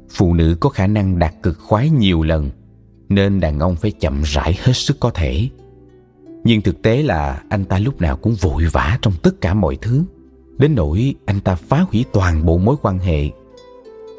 Phụ 0.09 0.33
nữ 0.33 0.57
có 0.59 0.69
khả 0.69 0.87
năng 0.87 1.19
đạt 1.19 1.33
cực 1.43 1.59
khoái 1.59 1.89
nhiều 1.89 2.23
lần 2.23 2.49
nên 3.15 3.39
đàn 3.39 3.59
ông 3.59 3.75
phải 3.75 3.91
chậm 3.91 4.21
rãi 4.25 4.57
hết 4.63 4.73
sức 4.73 4.99
có 4.99 5.09
thể. 5.09 5.49
Nhưng 6.43 6.61
thực 6.61 6.81
tế 6.81 7.03
là 7.03 7.41
anh 7.49 7.65
ta 7.65 7.79
lúc 7.79 8.01
nào 8.01 8.17
cũng 8.17 8.35
vội 8.41 8.63
vã 8.71 8.97
trong 9.01 9.13
tất 9.23 9.41
cả 9.41 9.53
mọi 9.53 9.77
thứ, 9.81 10.03
đến 10.57 10.75
nỗi 10.75 11.15
anh 11.25 11.39
ta 11.39 11.55
phá 11.55 11.85
hủy 11.91 12.05
toàn 12.13 12.45
bộ 12.45 12.57
mối 12.57 12.75
quan 12.81 12.99
hệ. 12.99 13.29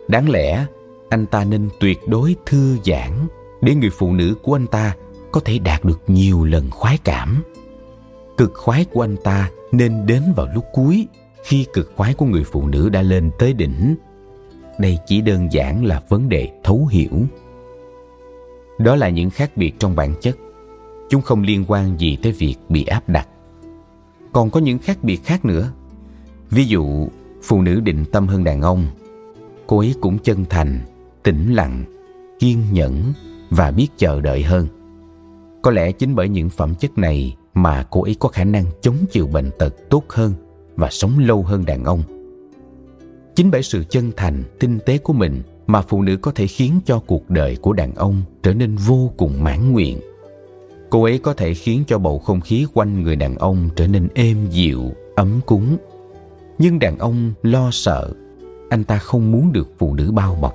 Đáng 0.08 0.30
lẽ 0.30 0.66
anh 1.08 1.26
ta 1.26 1.44
nên 1.44 1.68
tuyệt 1.80 1.98
đối 2.08 2.36
thư 2.46 2.78
giãn 2.84 3.26
để 3.62 3.74
người 3.74 3.90
phụ 3.90 4.12
nữ 4.12 4.34
của 4.42 4.56
anh 4.56 4.66
ta 4.66 4.94
có 5.32 5.40
thể 5.40 5.58
đạt 5.58 5.84
được 5.84 6.00
nhiều 6.06 6.44
lần 6.44 6.70
khoái 6.70 6.98
cảm. 7.04 7.42
Cực 8.36 8.54
khoái 8.54 8.84
của 8.84 9.04
anh 9.04 9.16
ta 9.24 9.50
nên 9.72 10.06
đến 10.06 10.22
vào 10.36 10.46
lúc 10.54 10.64
cuối, 10.72 11.06
khi 11.44 11.66
cực 11.72 11.92
khoái 11.96 12.14
của 12.14 12.26
người 12.26 12.44
phụ 12.44 12.66
nữ 12.66 12.88
đã 12.88 13.02
lên 13.02 13.30
tới 13.38 13.52
đỉnh. 13.52 13.96
Đây 14.78 14.98
chỉ 15.06 15.20
đơn 15.20 15.52
giản 15.52 15.84
là 15.84 16.02
vấn 16.08 16.28
đề 16.28 16.48
thấu 16.64 16.86
hiểu 16.86 17.26
đó 18.82 18.96
là 18.96 19.08
những 19.08 19.30
khác 19.30 19.56
biệt 19.56 19.72
trong 19.78 19.96
bản 19.96 20.14
chất. 20.20 20.36
Chúng 21.10 21.22
không 21.22 21.42
liên 21.42 21.64
quan 21.68 22.00
gì 22.00 22.16
tới 22.22 22.32
việc 22.32 22.56
bị 22.68 22.84
áp 22.84 23.08
đặt. 23.08 23.28
Còn 24.32 24.50
có 24.50 24.60
những 24.60 24.78
khác 24.78 25.04
biệt 25.04 25.24
khác 25.24 25.44
nữa. 25.44 25.72
Ví 26.50 26.64
dụ, 26.64 27.08
phụ 27.42 27.62
nữ 27.62 27.80
định 27.80 28.04
tâm 28.12 28.26
hơn 28.26 28.44
đàn 28.44 28.62
ông. 28.62 28.86
Cô 29.66 29.78
ấy 29.78 29.94
cũng 30.00 30.18
chân 30.18 30.44
thành, 30.50 30.80
tĩnh 31.22 31.54
lặng, 31.54 31.84
kiên 32.38 32.58
nhẫn 32.72 33.12
và 33.50 33.70
biết 33.70 33.88
chờ 33.96 34.20
đợi 34.20 34.42
hơn. 34.42 34.66
Có 35.62 35.70
lẽ 35.70 35.92
chính 35.92 36.14
bởi 36.14 36.28
những 36.28 36.50
phẩm 36.50 36.74
chất 36.74 36.98
này 36.98 37.36
mà 37.54 37.86
cô 37.90 38.02
ấy 38.02 38.16
có 38.18 38.28
khả 38.28 38.44
năng 38.44 38.64
chống 38.80 38.96
chịu 39.10 39.26
bệnh 39.26 39.50
tật 39.58 39.74
tốt 39.90 40.04
hơn 40.08 40.32
và 40.76 40.88
sống 40.90 41.18
lâu 41.18 41.42
hơn 41.42 41.64
đàn 41.64 41.84
ông. 41.84 42.02
Chính 43.34 43.50
bởi 43.50 43.62
sự 43.62 43.84
chân 43.90 44.10
thành, 44.16 44.42
tinh 44.58 44.78
tế 44.86 44.98
của 44.98 45.12
mình 45.12 45.42
mà 45.66 45.82
phụ 45.82 46.02
nữ 46.02 46.16
có 46.16 46.32
thể 46.34 46.46
khiến 46.46 46.80
cho 46.84 46.98
cuộc 46.98 47.30
đời 47.30 47.56
của 47.56 47.72
đàn 47.72 47.94
ông 47.94 48.22
trở 48.42 48.54
nên 48.54 48.76
vô 48.76 49.12
cùng 49.16 49.44
mãn 49.44 49.72
nguyện. 49.72 50.00
Cô 50.90 51.02
ấy 51.04 51.18
có 51.18 51.34
thể 51.34 51.54
khiến 51.54 51.84
cho 51.86 51.98
bầu 51.98 52.18
không 52.18 52.40
khí 52.40 52.66
quanh 52.74 53.02
người 53.02 53.16
đàn 53.16 53.36
ông 53.36 53.68
trở 53.76 53.86
nên 53.86 54.08
êm 54.14 54.36
dịu, 54.50 54.92
ấm 55.14 55.40
cúng. 55.46 55.76
Nhưng 56.58 56.78
đàn 56.78 56.98
ông 56.98 57.32
lo 57.42 57.70
sợ, 57.72 58.12
anh 58.70 58.84
ta 58.84 58.98
không 58.98 59.32
muốn 59.32 59.52
được 59.52 59.68
phụ 59.78 59.94
nữ 59.94 60.12
bao 60.12 60.38
bọc. 60.40 60.54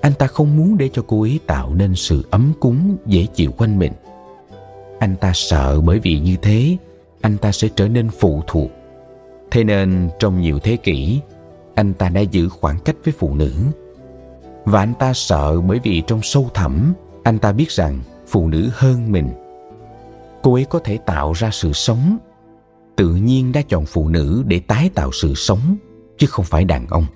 Anh 0.00 0.12
ta 0.18 0.26
không 0.26 0.56
muốn 0.56 0.78
để 0.78 0.90
cho 0.92 1.04
cô 1.06 1.22
ấy 1.22 1.40
tạo 1.46 1.74
nên 1.74 1.94
sự 1.94 2.24
ấm 2.30 2.52
cúng, 2.60 2.96
dễ 3.06 3.26
chịu 3.34 3.52
quanh 3.52 3.78
mình. 3.78 3.92
Anh 4.98 5.16
ta 5.16 5.32
sợ 5.34 5.80
bởi 5.80 5.98
vì 5.98 6.18
như 6.18 6.36
thế, 6.42 6.76
anh 7.20 7.38
ta 7.38 7.52
sẽ 7.52 7.68
trở 7.76 7.88
nên 7.88 8.10
phụ 8.10 8.42
thuộc. 8.46 8.70
Thế 9.50 9.64
nên 9.64 10.08
trong 10.18 10.40
nhiều 10.40 10.58
thế 10.58 10.76
kỷ, 10.76 11.20
anh 11.74 11.94
ta 11.94 12.08
đã 12.08 12.20
giữ 12.20 12.48
khoảng 12.48 12.78
cách 12.84 12.96
với 13.04 13.14
phụ 13.18 13.34
nữ 13.34 13.52
và 14.70 14.80
anh 14.80 14.94
ta 14.98 15.12
sợ 15.14 15.60
bởi 15.60 15.80
vì 15.82 16.02
trong 16.06 16.20
sâu 16.22 16.50
thẳm, 16.54 16.94
anh 17.22 17.38
ta 17.38 17.52
biết 17.52 17.70
rằng 17.70 18.00
phụ 18.26 18.48
nữ 18.48 18.70
hơn 18.72 19.12
mình. 19.12 19.28
Cô 20.42 20.54
ấy 20.54 20.64
có 20.64 20.78
thể 20.78 20.98
tạo 21.06 21.32
ra 21.32 21.50
sự 21.52 21.72
sống. 21.72 22.18
Tự 22.96 23.14
nhiên 23.14 23.52
đã 23.52 23.62
chọn 23.68 23.86
phụ 23.86 24.08
nữ 24.08 24.42
để 24.46 24.60
tái 24.60 24.90
tạo 24.94 25.10
sự 25.12 25.34
sống, 25.34 25.76
chứ 26.18 26.26
không 26.26 26.44
phải 26.44 26.64
đàn 26.64 26.86
ông. 26.86 27.06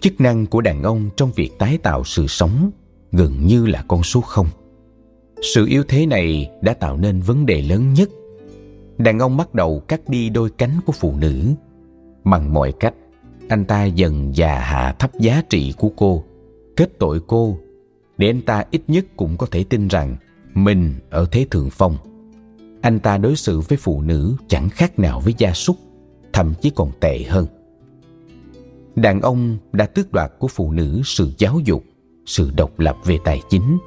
Chức 0.00 0.20
năng 0.20 0.46
của 0.46 0.60
đàn 0.60 0.82
ông 0.82 1.10
trong 1.16 1.32
việc 1.32 1.50
tái 1.58 1.78
tạo 1.78 2.04
sự 2.04 2.26
sống 2.26 2.70
gần 3.12 3.46
như 3.46 3.66
là 3.66 3.84
con 3.88 4.02
số 4.02 4.20
không. 4.20 4.46
Sự 5.54 5.66
yếu 5.66 5.82
thế 5.88 6.06
này 6.06 6.50
đã 6.62 6.74
tạo 6.74 6.96
nên 6.96 7.20
vấn 7.20 7.46
đề 7.46 7.62
lớn 7.62 7.94
nhất. 7.94 8.08
Đàn 8.98 9.18
ông 9.18 9.36
bắt 9.36 9.54
đầu 9.54 9.82
cắt 9.88 10.08
đi 10.08 10.28
đôi 10.30 10.50
cánh 10.50 10.80
của 10.86 10.92
phụ 10.92 11.14
nữ 11.16 11.54
bằng 12.24 12.54
mọi 12.54 12.72
cách 12.80 12.94
anh 13.48 13.64
ta 13.64 13.84
dần 13.84 14.36
già 14.36 14.58
hạ 14.58 14.94
thấp 14.98 15.10
giá 15.18 15.42
trị 15.50 15.74
của 15.78 15.90
cô. 15.96 16.24
Kết 16.76 16.98
tội 16.98 17.20
cô, 17.26 17.58
để 18.18 18.26
anh 18.26 18.42
ta 18.42 18.64
ít 18.70 18.82
nhất 18.88 19.04
cũng 19.16 19.36
có 19.36 19.46
thể 19.50 19.64
tin 19.64 19.88
rằng 19.88 20.16
mình 20.54 20.94
ở 21.10 21.26
thế 21.32 21.46
thượng 21.50 21.70
phong. 21.70 21.96
Anh 22.80 23.00
ta 23.00 23.18
đối 23.18 23.36
xử 23.36 23.60
với 23.60 23.78
phụ 23.78 24.02
nữ 24.02 24.36
chẳng 24.48 24.70
khác 24.70 24.98
nào 24.98 25.20
với 25.20 25.34
gia 25.38 25.52
súc, 25.52 25.76
thậm 26.32 26.54
chí 26.60 26.70
còn 26.70 26.90
tệ 27.00 27.22
hơn. 27.22 27.46
Đàn 28.96 29.20
ông 29.20 29.58
đã 29.72 29.86
tước 29.86 30.12
đoạt 30.12 30.32
của 30.38 30.48
phụ 30.48 30.72
nữ 30.72 31.00
sự 31.04 31.32
giáo 31.38 31.60
dục, 31.64 31.84
sự 32.26 32.50
độc 32.56 32.78
lập 32.78 32.96
về 33.04 33.18
tài 33.24 33.40
chính. 33.50 33.78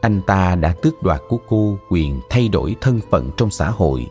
Anh 0.00 0.20
ta 0.26 0.54
đã 0.54 0.74
tước 0.82 1.02
đoạt 1.02 1.20
của 1.28 1.38
cô 1.48 1.78
quyền 1.90 2.20
thay 2.30 2.48
đổi 2.48 2.76
thân 2.80 3.00
phận 3.10 3.30
trong 3.36 3.50
xã 3.50 3.70
hội, 3.70 4.06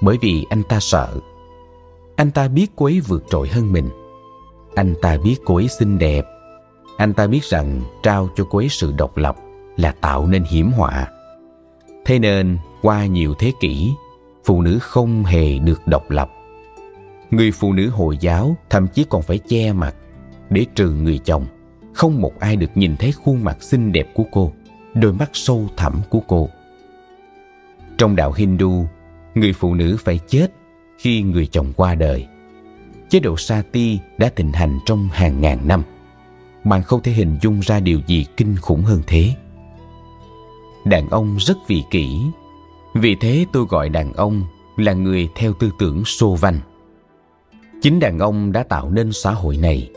bởi 0.00 0.18
vì 0.20 0.46
anh 0.50 0.62
ta 0.68 0.80
sợ 0.80 1.20
anh 2.18 2.30
ta 2.30 2.48
biết 2.48 2.66
cô 2.76 2.84
ấy 2.86 3.00
vượt 3.00 3.24
trội 3.30 3.48
hơn 3.48 3.72
mình. 3.72 3.88
Anh 4.74 4.94
ta 5.02 5.18
biết 5.24 5.36
cô 5.44 5.56
ấy 5.56 5.68
xinh 5.68 5.98
đẹp. 5.98 6.24
Anh 6.96 7.14
ta 7.14 7.26
biết 7.26 7.44
rằng 7.44 7.80
trao 8.02 8.28
cho 8.36 8.44
cô 8.50 8.58
ấy 8.58 8.68
sự 8.68 8.92
độc 8.96 9.16
lập 9.16 9.36
là 9.76 9.92
tạo 10.00 10.26
nên 10.26 10.44
hiểm 10.44 10.70
họa. 10.70 11.08
Thế 12.04 12.18
nên, 12.18 12.58
qua 12.82 13.06
nhiều 13.06 13.34
thế 13.38 13.52
kỷ, 13.60 13.92
phụ 14.44 14.62
nữ 14.62 14.78
không 14.78 15.24
hề 15.24 15.58
được 15.58 15.86
độc 15.86 16.10
lập. 16.10 16.30
Người 17.30 17.50
phụ 17.50 17.72
nữ 17.72 17.90
hồi 17.90 18.18
giáo 18.20 18.56
thậm 18.70 18.88
chí 18.88 19.04
còn 19.10 19.22
phải 19.22 19.38
che 19.38 19.72
mặt 19.72 19.94
để 20.50 20.66
trừ 20.74 20.90
người 20.90 21.18
chồng. 21.18 21.46
Không 21.92 22.20
một 22.20 22.40
ai 22.40 22.56
được 22.56 22.70
nhìn 22.74 22.96
thấy 22.96 23.12
khuôn 23.12 23.44
mặt 23.44 23.62
xinh 23.62 23.92
đẹp 23.92 24.08
của 24.14 24.24
cô, 24.32 24.52
đôi 24.94 25.12
mắt 25.12 25.30
sâu 25.32 25.68
thẳm 25.76 26.00
của 26.10 26.20
cô. 26.28 26.48
Trong 27.98 28.16
đạo 28.16 28.32
hindu, 28.32 28.86
người 29.34 29.52
phụ 29.52 29.74
nữ 29.74 29.96
phải 30.04 30.18
chết 30.26 30.48
khi 30.98 31.22
người 31.22 31.46
chồng 31.46 31.72
qua 31.76 31.94
đời. 31.94 32.26
Chế 33.08 33.20
độ 33.20 33.36
sati 33.36 33.98
đã 34.18 34.30
thịnh 34.36 34.52
hành 34.52 34.78
trong 34.86 35.08
hàng 35.12 35.40
ngàn 35.40 35.68
năm. 35.68 35.82
Bạn 36.64 36.82
không 36.82 37.02
thể 37.02 37.12
hình 37.12 37.38
dung 37.42 37.60
ra 37.60 37.80
điều 37.80 38.00
gì 38.06 38.26
kinh 38.36 38.56
khủng 38.56 38.82
hơn 38.82 39.02
thế. 39.06 39.34
Đàn 40.84 41.08
ông 41.08 41.36
rất 41.40 41.56
vị 41.66 41.82
kỷ. 41.90 42.18
Vì 42.94 43.16
thế 43.20 43.44
tôi 43.52 43.66
gọi 43.68 43.88
đàn 43.88 44.12
ông 44.12 44.44
là 44.76 44.92
người 44.92 45.28
theo 45.34 45.52
tư 45.60 45.70
tưởng 45.78 46.04
xô 46.04 46.34
văn. 46.34 46.60
Chính 47.82 48.00
đàn 48.00 48.18
ông 48.18 48.52
đã 48.52 48.62
tạo 48.62 48.90
nên 48.90 49.12
xã 49.12 49.32
hội 49.32 49.56
này. 49.56 49.90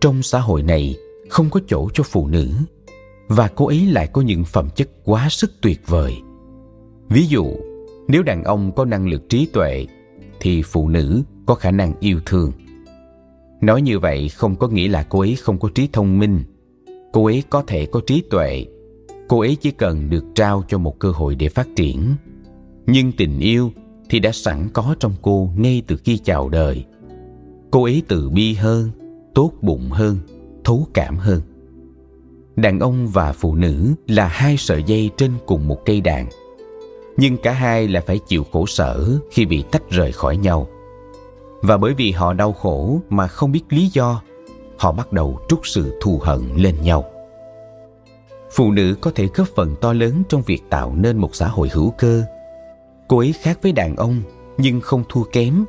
Trong 0.00 0.22
xã 0.22 0.38
hội 0.38 0.62
này 0.62 0.96
không 1.28 1.50
có 1.50 1.60
chỗ 1.66 1.88
cho 1.94 2.02
phụ 2.02 2.28
nữ. 2.28 2.52
Và 3.28 3.48
cô 3.48 3.66
ấy 3.66 3.86
lại 3.86 4.06
có 4.06 4.22
những 4.22 4.44
phẩm 4.44 4.68
chất 4.74 4.88
quá 5.04 5.28
sức 5.30 5.52
tuyệt 5.60 5.80
vời. 5.86 6.16
Ví 7.08 7.26
dụ, 7.26 7.46
nếu 8.08 8.22
đàn 8.22 8.44
ông 8.44 8.72
có 8.72 8.84
năng 8.84 9.08
lực 9.08 9.28
trí 9.28 9.46
tuệ 9.46 9.86
thì 10.40 10.62
phụ 10.62 10.88
nữ 10.88 11.22
có 11.46 11.54
khả 11.54 11.70
năng 11.70 11.92
yêu 12.00 12.20
thương. 12.26 12.52
Nói 13.60 13.82
như 13.82 13.98
vậy 13.98 14.28
không 14.28 14.56
có 14.56 14.68
nghĩa 14.68 14.88
là 14.88 15.02
cô 15.02 15.20
ấy 15.20 15.36
không 15.36 15.58
có 15.58 15.68
trí 15.74 15.88
thông 15.92 16.18
minh. 16.18 16.42
Cô 17.12 17.26
ấy 17.26 17.42
có 17.50 17.62
thể 17.66 17.86
có 17.86 18.00
trí 18.06 18.22
tuệ. 18.30 18.66
Cô 19.28 19.40
ấy 19.40 19.56
chỉ 19.60 19.70
cần 19.70 20.10
được 20.10 20.24
trao 20.34 20.64
cho 20.68 20.78
một 20.78 20.98
cơ 20.98 21.10
hội 21.10 21.34
để 21.34 21.48
phát 21.48 21.68
triển. 21.76 22.14
Nhưng 22.86 23.12
tình 23.12 23.40
yêu 23.40 23.72
thì 24.10 24.18
đã 24.18 24.32
sẵn 24.32 24.68
có 24.72 24.94
trong 25.00 25.12
cô 25.22 25.50
ngay 25.56 25.82
từ 25.86 25.96
khi 25.96 26.18
chào 26.18 26.48
đời. 26.48 26.84
Cô 27.70 27.84
ấy 27.84 28.02
từ 28.08 28.30
bi 28.30 28.54
hơn, 28.54 28.90
tốt 29.34 29.52
bụng 29.62 29.90
hơn, 29.90 30.16
thấu 30.64 30.86
cảm 30.94 31.16
hơn. 31.16 31.40
Đàn 32.56 32.80
ông 32.80 33.08
và 33.08 33.32
phụ 33.32 33.54
nữ 33.54 33.94
là 34.06 34.26
hai 34.26 34.56
sợi 34.56 34.82
dây 34.82 35.10
trên 35.16 35.32
cùng 35.46 35.68
một 35.68 35.78
cây 35.84 36.00
đàn 36.00 36.26
nhưng 37.18 37.36
cả 37.36 37.52
hai 37.52 37.88
lại 37.88 38.02
phải 38.06 38.18
chịu 38.18 38.44
khổ 38.52 38.66
sở 38.66 39.18
khi 39.30 39.46
bị 39.46 39.64
tách 39.70 39.90
rời 39.90 40.12
khỏi 40.12 40.36
nhau. 40.36 40.68
Và 41.62 41.76
bởi 41.76 41.94
vì 41.94 42.12
họ 42.12 42.32
đau 42.32 42.52
khổ 42.52 43.00
mà 43.10 43.26
không 43.26 43.52
biết 43.52 43.62
lý 43.68 43.86
do, 43.92 44.22
họ 44.78 44.92
bắt 44.92 45.12
đầu 45.12 45.40
trút 45.48 45.60
sự 45.62 45.98
thù 46.00 46.20
hận 46.22 46.40
lên 46.56 46.74
nhau. 46.82 47.04
Phụ 48.50 48.72
nữ 48.72 48.96
có 49.00 49.10
thể 49.14 49.28
góp 49.34 49.48
phần 49.48 49.74
to 49.80 49.92
lớn 49.92 50.22
trong 50.28 50.42
việc 50.42 50.62
tạo 50.70 50.94
nên 50.96 51.16
một 51.18 51.34
xã 51.34 51.48
hội 51.48 51.68
hữu 51.72 51.90
cơ. 51.98 52.24
Cô 53.08 53.18
ấy 53.18 53.34
khác 53.42 53.58
với 53.62 53.72
đàn 53.72 53.96
ông, 53.96 54.22
nhưng 54.58 54.80
không 54.80 55.04
thua 55.08 55.24
kém. 55.24 55.64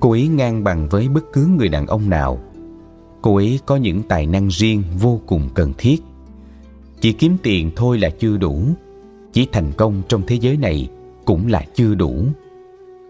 Cô 0.00 0.10
ấy 0.10 0.28
ngang 0.28 0.64
bằng 0.64 0.88
với 0.88 1.08
bất 1.08 1.24
cứ 1.32 1.46
người 1.46 1.68
đàn 1.68 1.86
ông 1.86 2.10
nào. 2.10 2.38
Cô 3.22 3.36
ấy 3.36 3.60
có 3.66 3.76
những 3.76 4.02
tài 4.02 4.26
năng 4.26 4.48
riêng 4.48 4.82
vô 4.98 5.20
cùng 5.26 5.48
cần 5.54 5.72
thiết. 5.78 6.02
Chỉ 7.00 7.12
kiếm 7.12 7.36
tiền 7.42 7.70
thôi 7.76 7.98
là 7.98 8.10
chưa 8.10 8.36
đủ 8.36 8.62
chỉ 9.32 9.46
thành 9.52 9.72
công 9.76 10.02
trong 10.08 10.22
thế 10.26 10.36
giới 10.36 10.56
này 10.56 10.88
cũng 11.24 11.46
là 11.46 11.64
chưa 11.74 11.94
đủ. 11.94 12.24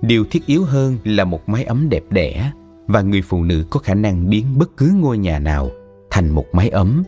Điều 0.02 0.24
thiết 0.24 0.46
yếu 0.46 0.64
hơn 0.64 0.98
là 1.04 1.24
một 1.24 1.48
mái 1.48 1.64
ấm 1.64 1.88
đẹp 1.88 2.04
đẽ 2.10 2.52
và 2.86 3.02
người 3.02 3.22
phụ 3.22 3.44
nữ 3.44 3.64
có 3.70 3.80
khả 3.80 3.94
năng 3.94 4.30
biến 4.30 4.44
bất 4.58 4.76
cứ 4.76 4.92
ngôi 5.00 5.18
nhà 5.18 5.38
nào 5.38 5.70
thành 6.10 6.30
một 6.30 6.46
mái 6.52 6.68
ấm. 6.68 7.02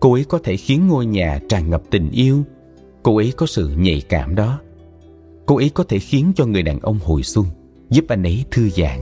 Cô 0.00 0.12
ấy 0.12 0.24
có 0.24 0.38
thể 0.44 0.56
khiến 0.56 0.88
ngôi 0.88 1.06
nhà 1.06 1.40
tràn 1.48 1.70
ngập 1.70 1.82
tình 1.90 2.10
yêu. 2.10 2.42
Cô 3.02 3.16
ấy 3.16 3.32
có 3.36 3.46
sự 3.46 3.68
nhạy 3.78 4.02
cảm 4.08 4.34
đó. 4.34 4.60
Cô 5.46 5.56
ấy 5.56 5.70
có 5.74 5.84
thể 5.84 5.98
khiến 5.98 6.32
cho 6.36 6.46
người 6.46 6.62
đàn 6.62 6.80
ông 6.80 6.98
hồi 7.04 7.22
xuân, 7.22 7.46
giúp 7.90 8.04
anh 8.08 8.22
ấy 8.22 8.44
thư 8.50 8.68
giãn. 8.70 8.98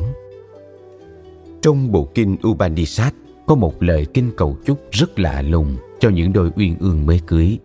Trong 1.63 1.93
bộ 1.93 2.09
kinh 2.15 2.37
Upanishad 2.49 3.13
có 3.47 3.55
một 3.55 3.83
lời 3.83 4.07
kinh 4.15 4.31
cầu 4.37 4.57
chúc 4.65 4.81
rất 4.91 5.19
lạ 5.19 5.43
lùng 5.43 5.77
cho 6.01 6.09
những 6.09 6.33
đôi 6.33 6.51
uyên 6.57 6.77
ương 6.79 7.07
mới 7.07 7.21
cưới. 7.27 7.59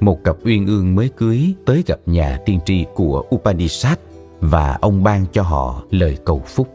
Một 0.00 0.24
cặp 0.24 0.36
uyên 0.44 0.66
ương 0.66 0.94
mới 0.94 1.10
cưới 1.16 1.54
tới 1.66 1.84
gặp 1.86 1.98
nhà 2.06 2.38
tiên 2.44 2.60
tri 2.64 2.84
của 2.94 3.24
Upanishad 3.34 3.98
và 4.40 4.78
ông 4.80 5.04
ban 5.04 5.26
cho 5.32 5.42
họ 5.42 5.82
lời 5.90 6.18
cầu 6.24 6.42
phúc. 6.46 6.68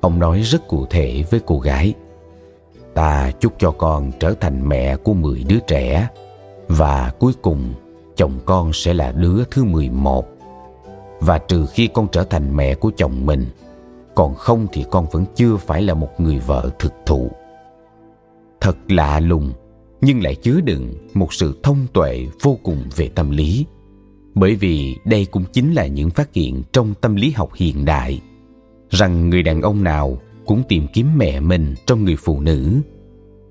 ông 0.00 0.18
nói 0.18 0.40
rất 0.40 0.68
cụ 0.68 0.86
thể 0.90 1.24
với 1.30 1.40
cô 1.46 1.58
gái. 1.58 1.94
Ta 2.94 3.30
chúc 3.40 3.52
cho 3.58 3.70
con 3.70 4.12
trở 4.20 4.34
thành 4.40 4.68
mẹ 4.68 4.96
của 4.96 5.14
10 5.14 5.44
đứa 5.48 5.58
trẻ 5.66 6.08
và 6.68 7.12
cuối 7.18 7.32
cùng 7.42 7.74
chồng 8.16 8.38
con 8.44 8.72
sẽ 8.72 8.94
là 8.94 9.12
đứa 9.12 9.44
thứ 9.50 9.64
11. 9.64 10.26
Và 11.20 11.38
trừ 11.38 11.66
khi 11.66 11.86
con 11.86 12.08
trở 12.12 12.24
thành 12.24 12.56
mẹ 12.56 12.74
của 12.74 12.90
chồng 12.96 13.26
mình, 13.26 13.46
còn 14.14 14.34
không 14.34 14.66
thì 14.72 14.84
con 14.90 15.06
vẫn 15.12 15.24
chưa 15.34 15.56
phải 15.56 15.82
là 15.82 15.94
một 15.94 16.20
người 16.20 16.38
vợ 16.38 16.70
thực 16.78 16.92
thụ. 17.06 17.30
Thật 18.60 18.76
lạ 18.88 19.20
lùng, 19.20 19.52
nhưng 20.00 20.22
lại 20.22 20.34
chứa 20.34 20.60
đựng 20.60 20.94
một 21.14 21.32
sự 21.32 21.60
thông 21.62 21.86
tuệ 21.92 22.26
vô 22.42 22.58
cùng 22.62 22.84
về 22.96 23.08
tâm 23.08 23.30
lý. 23.30 23.66
Bởi 24.34 24.54
vì 24.54 24.96
đây 25.04 25.24
cũng 25.24 25.44
chính 25.52 25.72
là 25.72 25.86
những 25.86 26.10
phát 26.10 26.34
hiện 26.34 26.62
trong 26.72 26.94
tâm 27.00 27.16
lý 27.16 27.30
học 27.30 27.50
hiện 27.54 27.84
đại, 27.84 28.20
rằng 28.90 29.30
người 29.30 29.42
đàn 29.42 29.62
ông 29.62 29.84
nào 29.84 30.18
cũng 30.46 30.62
tìm 30.68 30.86
kiếm 30.92 31.06
mẹ 31.16 31.40
mình 31.40 31.74
trong 31.86 32.04
người 32.04 32.16
phụ 32.16 32.40
nữ, 32.40 32.80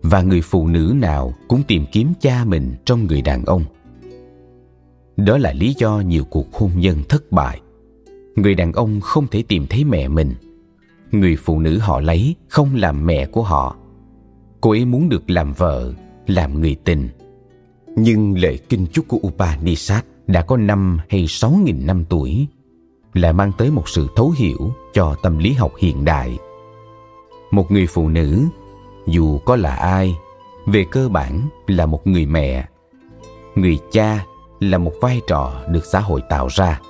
và 0.02 0.22
người 0.22 0.42
phụ 0.42 0.68
nữ 0.68 0.94
nào 0.96 1.34
cũng 1.48 1.64
tìm 1.68 1.86
kiếm 1.92 2.14
cha 2.20 2.46
mình 2.46 2.76
trong 2.86 3.08
người 3.08 3.22
đàn 3.22 3.46
ông. 3.46 3.64
Đó 5.18 5.38
là 5.38 5.54
lý 5.54 5.74
do 5.78 6.00
nhiều 6.00 6.24
cuộc 6.24 6.54
hôn 6.54 6.72
nhân 6.76 6.98
thất 7.10 7.32
bại. 7.32 7.62
Người 8.36 8.56
đàn 8.56 8.74
ông 8.74 9.02
không 9.02 9.28
thể 9.28 9.44
tìm 9.48 9.68
thấy 9.70 9.84
mẹ 9.84 10.08
mình. 10.08 10.34
Người 11.12 11.36
phụ 11.36 11.60
nữ 11.60 11.78
họ 11.78 12.00
lấy 12.00 12.36
không 12.48 12.76
làm 12.76 13.06
mẹ 13.06 13.26
của 13.26 13.44
họ. 13.44 13.78
Cô 14.62 14.70
ấy 14.72 14.86
muốn 14.86 15.10
được 15.10 15.30
làm 15.30 15.54
vợ 15.54 15.94
làm 16.28 16.62
người 16.62 16.76
tình. 16.84 17.10
Nhưng 17.96 18.38
lời 18.38 18.60
kinh 18.70 18.88
chúc 18.94 19.08
của 19.08 19.20
Upanishad 19.28 20.04
đã 20.28 20.42
có 20.42 20.58
năm 20.58 20.98
hay 21.10 21.28
sáu 21.28 21.52
nghìn 21.52 21.86
năm 21.86 22.06
tuổi 22.10 22.48
lại 23.14 23.34
mang 23.34 23.52
tới 23.58 23.72
một 23.72 23.90
sự 23.90 24.08
thấu 24.16 24.34
hiểu 24.38 24.72
cho 24.94 25.16
tâm 25.24 25.38
lý 25.38 25.54
học 25.54 25.72
hiện 25.80 26.06
đại. 26.06 26.38
Một 27.52 27.72
người 27.72 27.88
phụ 27.88 28.10
nữ, 28.10 28.44
dù 29.08 29.38
có 29.38 29.56
là 29.56 29.76
ai, 29.76 30.16
về 30.66 30.86
cơ 30.92 31.10
bản 31.10 31.50
là 31.68 31.86
một 31.86 32.08
người 32.08 32.26
mẹ. 32.26 32.66
Người 33.56 33.80
cha 33.92 34.26
là 34.60 34.78
một 34.78 34.94
vai 35.02 35.22
trò 35.28 35.62
được 35.70 35.86
xã 35.86 36.00
hội 36.00 36.22
tạo 36.30 36.48
ra, 36.48 36.82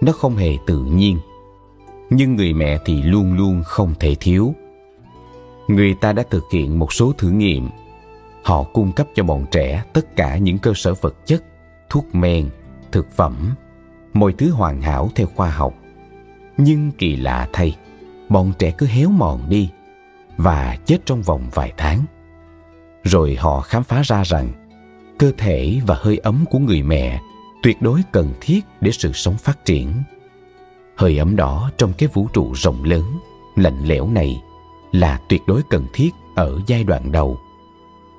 nó 0.00 0.12
không 0.12 0.36
hề 0.36 0.56
tự 0.66 0.84
nhiên. 0.84 1.18
Nhưng 2.10 2.36
người 2.36 2.52
mẹ 2.52 2.78
thì 2.84 3.02
luôn 3.02 3.32
luôn 3.32 3.62
không 3.64 3.94
thể 4.00 4.14
thiếu. 4.20 4.54
Người 5.68 5.94
ta 5.94 6.12
đã 6.12 6.22
thực 6.30 6.44
hiện 6.52 6.78
một 6.78 6.92
số 6.92 7.12
thử 7.18 7.30
nghiệm 7.30 7.68
họ 8.44 8.62
cung 8.62 8.92
cấp 8.92 9.06
cho 9.14 9.24
bọn 9.24 9.46
trẻ 9.50 9.84
tất 9.92 10.16
cả 10.16 10.36
những 10.36 10.58
cơ 10.58 10.72
sở 10.74 10.94
vật 10.94 11.26
chất, 11.26 11.44
thuốc 11.88 12.14
men, 12.14 12.48
thực 12.92 13.10
phẩm, 13.10 13.54
mọi 14.14 14.32
thứ 14.32 14.50
hoàn 14.50 14.82
hảo 14.82 15.10
theo 15.14 15.26
khoa 15.34 15.50
học. 15.50 15.74
Nhưng 16.56 16.90
kỳ 16.90 17.16
lạ 17.16 17.48
thay, 17.52 17.76
bọn 18.28 18.52
trẻ 18.58 18.74
cứ 18.78 18.86
héo 18.86 19.10
mòn 19.10 19.40
đi 19.48 19.70
và 20.36 20.76
chết 20.86 20.98
trong 21.06 21.22
vòng 21.22 21.48
vài 21.54 21.72
tháng. 21.76 22.04
Rồi 23.04 23.36
họ 23.40 23.60
khám 23.60 23.84
phá 23.84 24.02
ra 24.02 24.22
rằng, 24.22 24.52
cơ 25.18 25.32
thể 25.38 25.80
và 25.86 25.96
hơi 25.98 26.18
ấm 26.18 26.44
của 26.50 26.58
người 26.58 26.82
mẹ 26.82 27.20
tuyệt 27.62 27.82
đối 27.82 28.00
cần 28.12 28.32
thiết 28.40 28.60
để 28.80 28.90
sự 28.90 29.12
sống 29.12 29.34
phát 29.38 29.64
triển. 29.64 29.92
Hơi 30.96 31.18
ấm 31.18 31.36
đó 31.36 31.70
trong 31.78 31.92
cái 31.98 32.08
vũ 32.12 32.28
trụ 32.32 32.52
rộng 32.52 32.84
lớn, 32.84 33.18
lạnh 33.56 33.84
lẽo 33.84 34.08
này 34.08 34.42
là 34.92 35.20
tuyệt 35.28 35.42
đối 35.46 35.62
cần 35.70 35.86
thiết 35.92 36.10
ở 36.34 36.60
giai 36.66 36.84
đoạn 36.84 37.12
đầu 37.12 37.38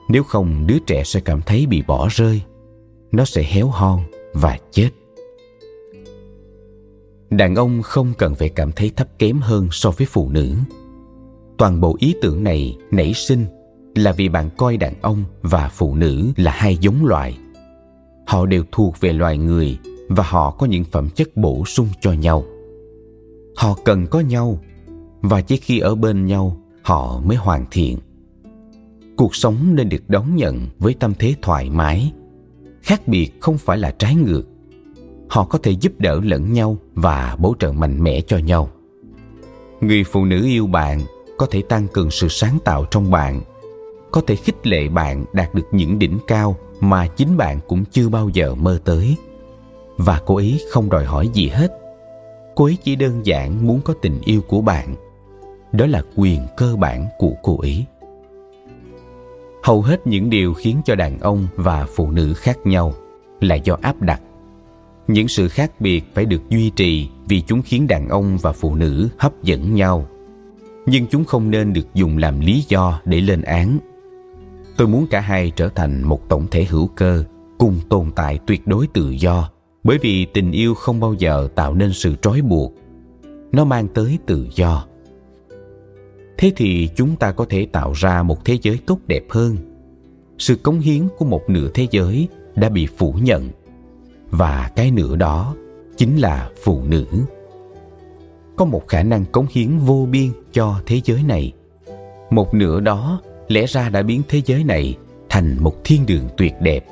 nếu 0.09 0.23
không, 0.23 0.67
đứa 0.67 0.79
trẻ 0.79 1.03
sẽ 1.03 1.19
cảm 1.19 1.41
thấy 1.41 1.65
bị 1.65 1.83
bỏ 1.87 2.07
rơi. 2.11 2.41
Nó 3.11 3.25
sẽ 3.25 3.43
héo 3.43 3.67
hon 3.67 3.99
và 4.33 4.57
chết. 4.71 4.89
Đàn 7.29 7.55
ông 7.55 7.81
không 7.81 8.13
cần 8.17 8.35
phải 8.35 8.49
cảm 8.49 8.71
thấy 8.71 8.91
thấp 8.95 9.07
kém 9.19 9.39
hơn 9.39 9.67
so 9.71 9.91
với 9.91 10.07
phụ 10.07 10.29
nữ. 10.29 10.55
Toàn 11.57 11.81
bộ 11.81 11.95
ý 11.99 12.15
tưởng 12.21 12.43
này 12.43 12.77
nảy 12.91 13.13
sinh 13.13 13.45
là 13.95 14.11
vì 14.11 14.29
bạn 14.29 14.49
coi 14.57 14.77
đàn 14.77 14.93
ông 15.01 15.23
và 15.41 15.69
phụ 15.73 15.95
nữ 15.95 16.31
là 16.37 16.51
hai 16.51 16.77
giống 16.77 17.05
loài. 17.05 17.37
Họ 18.27 18.45
đều 18.45 18.63
thuộc 18.71 18.99
về 18.99 19.13
loài 19.13 19.37
người 19.37 19.77
và 20.09 20.23
họ 20.27 20.51
có 20.51 20.65
những 20.65 20.83
phẩm 20.83 21.09
chất 21.09 21.37
bổ 21.37 21.65
sung 21.65 21.87
cho 22.01 22.11
nhau. 22.13 22.43
Họ 23.55 23.77
cần 23.85 24.07
có 24.07 24.19
nhau 24.19 24.59
và 25.21 25.41
chỉ 25.41 25.57
khi 25.57 25.79
ở 25.79 25.95
bên 25.95 26.25
nhau, 26.25 26.57
họ 26.81 27.21
mới 27.25 27.37
hoàn 27.37 27.65
thiện 27.71 27.97
cuộc 29.17 29.35
sống 29.35 29.75
nên 29.75 29.89
được 29.89 30.03
đón 30.07 30.35
nhận 30.35 30.67
với 30.79 30.93
tâm 30.93 31.13
thế 31.19 31.35
thoải 31.41 31.69
mái, 31.69 32.11
khác 32.81 33.07
biệt 33.07 33.31
không 33.41 33.57
phải 33.57 33.77
là 33.77 33.91
trái 33.91 34.15
ngược. 34.15 34.43
Họ 35.29 35.45
có 35.45 35.57
thể 35.57 35.71
giúp 35.71 35.93
đỡ 35.99 36.19
lẫn 36.23 36.53
nhau 36.53 36.77
và 36.93 37.35
bổ 37.39 37.55
trợ 37.59 37.71
mạnh 37.71 38.03
mẽ 38.03 38.21
cho 38.21 38.37
nhau. 38.37 38.69
Người 39.81 40.03
phụ 40.03 40.25
nữ 40.25 40.45
yêu 40.45 40.67
bạn 40.67 41.01
có 41.37 41.47
thể 41.51 41.61
tăng 41.61 41.87
cường 41.87 42.11
sự 42.11 42.27
sáng 42.27 42.57
tạo 42.65 42.85
trong 42.91 43.11
bạn, 43.11 43.41
có 44.11 44.21
thể 44.27 44.35
khích 44.35 44.67
lệ 44.67 44.87
bạn 44.87 45.25
đạt 45.33 45.53
được 45.53 45.67
những 45.71 45.99
đỉnh 45.99 46.17
cao 46.27 46.55
mà 46.79 47.07
chính 47.07 47.37
bạn 47.37 47.59
cũng 47.67 47.85
chưa 47.91 48.09
bao 48.09 48.29
giờ 48.29 48.55
mơ 48.55 48.79
tới. 48.85 49.15
Và 49.97 50.21
cô 50.25 50.35
ấy 50.35 50.61
không 50.71 50.89
đòi 50.89 51.05
hỏi 51.05 51.29
gì 51.33 51.47
hết. 51.47 51.71
Cô 52.55 52.65
ấy 52.65 52.77
chỉ 52.83 52.95
đơn 52.95 53.25
giản 53.25 53.67
muốn 53.67 53.81
có 53.81 53.93
tình 54.01 54.21
yêu 54.25 54.41
của 54.47 54.61
bạn, 54.61 54.95
đó 55.71 55.85
là 55.85 56.03
quyền 56.15 56.41
cơ 56.57 56.75
bản 56.75 57.07
của 57.17 57.31
cô 57.43 57.57
ấy 57.57 57.85
hầu 59.63 59.81
hết 59.81 60.07
những 60.07 60.29
điều 60.29 60.53
khiến 60.53 60.81
cho 60.85 60.95
đàn 60.95 61.19
ông 61.19 61.47
và 61.55 61.85
phụ 61.95 62.11
nữ 62.11 62.33
khác 62.33 62.57
nhau 62.65 62.93
là 63.39 63.55
do 63.55 63.77
áp 63.81 64.01
đặt. 64.01 64.21
Những 65.07 65.27
sự 65.27 65.47
khác 65.47 65.71
biệt 65.81 66.03
phải 66.13 66.25
được 66.25 66.49
duy 66.49 66.69
trì 66.69 67.09
vì 67.27 67.41
chúng 67.41 67.61
khiến 67.61 67.87
đàn 67.87 68.09
ông 68.09 68.37
và 68.41 68.51
phụ 68.51 68.75
nữ 68.75 69.09
hấp 69.17 69.43
dẫn 69.43 69.75
nhau. 69.75 70.07
Nhưng 70.85 71.07
chúng 71.07 71.25
không 71.25 71.51
nên 71.51 71.73
được 71.73 71.93
dùng 71.93 72.17
làm 72.17 72.39
lý 72.39 72.63
do 72.67 73.01
để 73.05 73.21
lên 73.21 73.41
án. 73.41 73.79
Tôi 74.77 74.87
muốn 74.87 75.07
cả 75.07 75.19
hai 75.19 75.51
trở 75.55 75.69
thành 75.69 76.03
một 76.03 76.29
tổng 76.29 76.47
thể 76.51 76.65
hữu 76.65 76.87
cơ, 76.87 77.23
cùng 77.57 77.79
tồn 77.89 78.11
tại 78.15 78.39
tuyệt 78.47 78.67
đối 78.67 78.87
tự 78.87 79.09
do, 79.09 79.49
bởi 79.83 79.97
vì 80.01 80.25
tình 80.25 80.51
yêu 80.51 80.73
không 80.73 80.99
bao 80.99 81.13
giờ 81.13 81.47
tạo 81.55 81.73
nên 81.73 81.93
sự 81.93 82.15
trói 82.21 82.41
buộc. 82.41 82.73
Nó 83.51 83.65
mang 83.65 83.87
tới 83.87 84.17
tự 84.25 84.47
do 84.55 84.85
thế 86.37 86.51
thì 86.55 86.89
chúng 86.95 87.15
ta 87.15 87.31
có 87.31 87.45
thể 87.49 87.65
tạo 87.65 87.93
ra 87.95 88.23
một 88.23 88.45
thế 88.45 88.57
giới 88.61 88.79
tốt 88.85 88.99
đẹp 89.07 89.23
hơn. 89.29 89.57
Sự 90.37 90.55
cống 90.55 90.79
hiến 90.79 91.07
của 91.17 91.25
một 91.25 91.41
nửa 91.47 91.69
thế 91.73 91.87
giới 91.91 92.27
đã 92.55 92.69
bị 92.69 92.87
phủ 92.97 93.15
nhận. 93.21 93.49
Và 94.29 94.71
cái 94.75 94.91
nửa 94.91 95.15
đó 95.15 95.55
chính 95.97 96.17
là 96.17 96.49
phụ 96.63 96.83
nữ. 96.83 97.05
Có 98.55 98.65
một 98.65 98.87
khả 98.87 99.03
năng 99.03 99.25
cống 99.25 99.45
hiến 99.51 99.77
vô 99.77 100.07
biên 100.11 100.29
cho 100.51 100.81
thế 100.85 101.01
giới 101.03 101.23
này. 101.23 101.51
Một 102.29 102.53
nửa 102.53 102.79
đó 102.79 103.21
lẽ 103.47 103.65
ra 103.65 103.89
đã 103.89 104.01
biến 104.01 104.21
thế 104.29 104.41
giới 104.45 104.63
này 104.63 104.97
thành 105.29 105.57
một 105.59 105.83
thiên 105.83 106.05
đường 106.05 106.29
tuyệt 106.37 106.53
đẹp. 106.61 106.85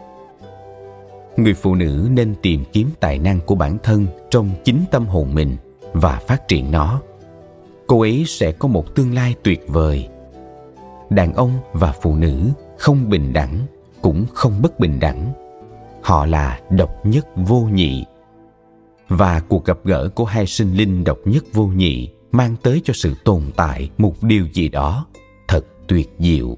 Người 1.37 1.53
phụ 1.53 1.75
nữ 1.75 2.07
nên 2.11 2.35
tìm 2.41 2.63
kiếm 2.73 2.89
tài 2.99 3.19
năng 3.19 3.39
của 3.39 3.55
bản 3.55 3.77
thân 3.83 4.07
trong 4.29 4.49
chính 4.63 4.79
tâm 4.91 5.05
hồn 5.05 5.33
mình 5.33 5.57
và 5.93 6.21
phát 6.27 6.47
triển 6.47 6.71
nó 6.71 7.01
cô 7.91 8.01
ấy 8.01 8.23
sẽ 8.27 8.51
có 8.51 8.67
một 8.67 8.95
tương 8.95 9.13
lai 9.13 9.35
tuyệt 9.43 9.63
vời. 9.67 10.07
Đàn 11.09 11.33
ông 11.33 11.51
và 11.73 11.91
phụ 12.01 12.15
nữ 12.15 12.49
không 12.77 13.09
bình 13.09 13.33
đẳng, 13.33 13.65
cũng 14.01 14.25
không 14.33 14.61
bất 14.61 14.79
bình 14.79 14.99
đẳng. 14.99 15.33
Họ 16.01 16.25
là 16.25 16.59
độc 16.69 17.05
nhất 17.05 17.27
vô 17.35 17.59
nhị. 17.61 18.05
Và 19.09 19.39
cuộc 19.39 19.65
gặp 19.65 19.77
gỡ 19.83 20.09
của 20.15 20.25
hai 20.25 20.45
sinh 20.45 20.73
linh 20.73 21.03
độc 21.03 21.17
nhất 21.25 21.43
vô 21.53 21.65
nhị 21.65 22.09
mang 22.31 22.55
tới 22.63 22.81
cho 22.83 22.93
sự 22.93 23.13
tồn 23.23 23.41
tại 23.55 23.89
một 23.97 24.23
điều 24.23 24.47
gì 24.53 24.69
đó 24.69 25.05
thật 25.47 25.65
tuyệt 25.87 26.09
diệu. 26.19 26.57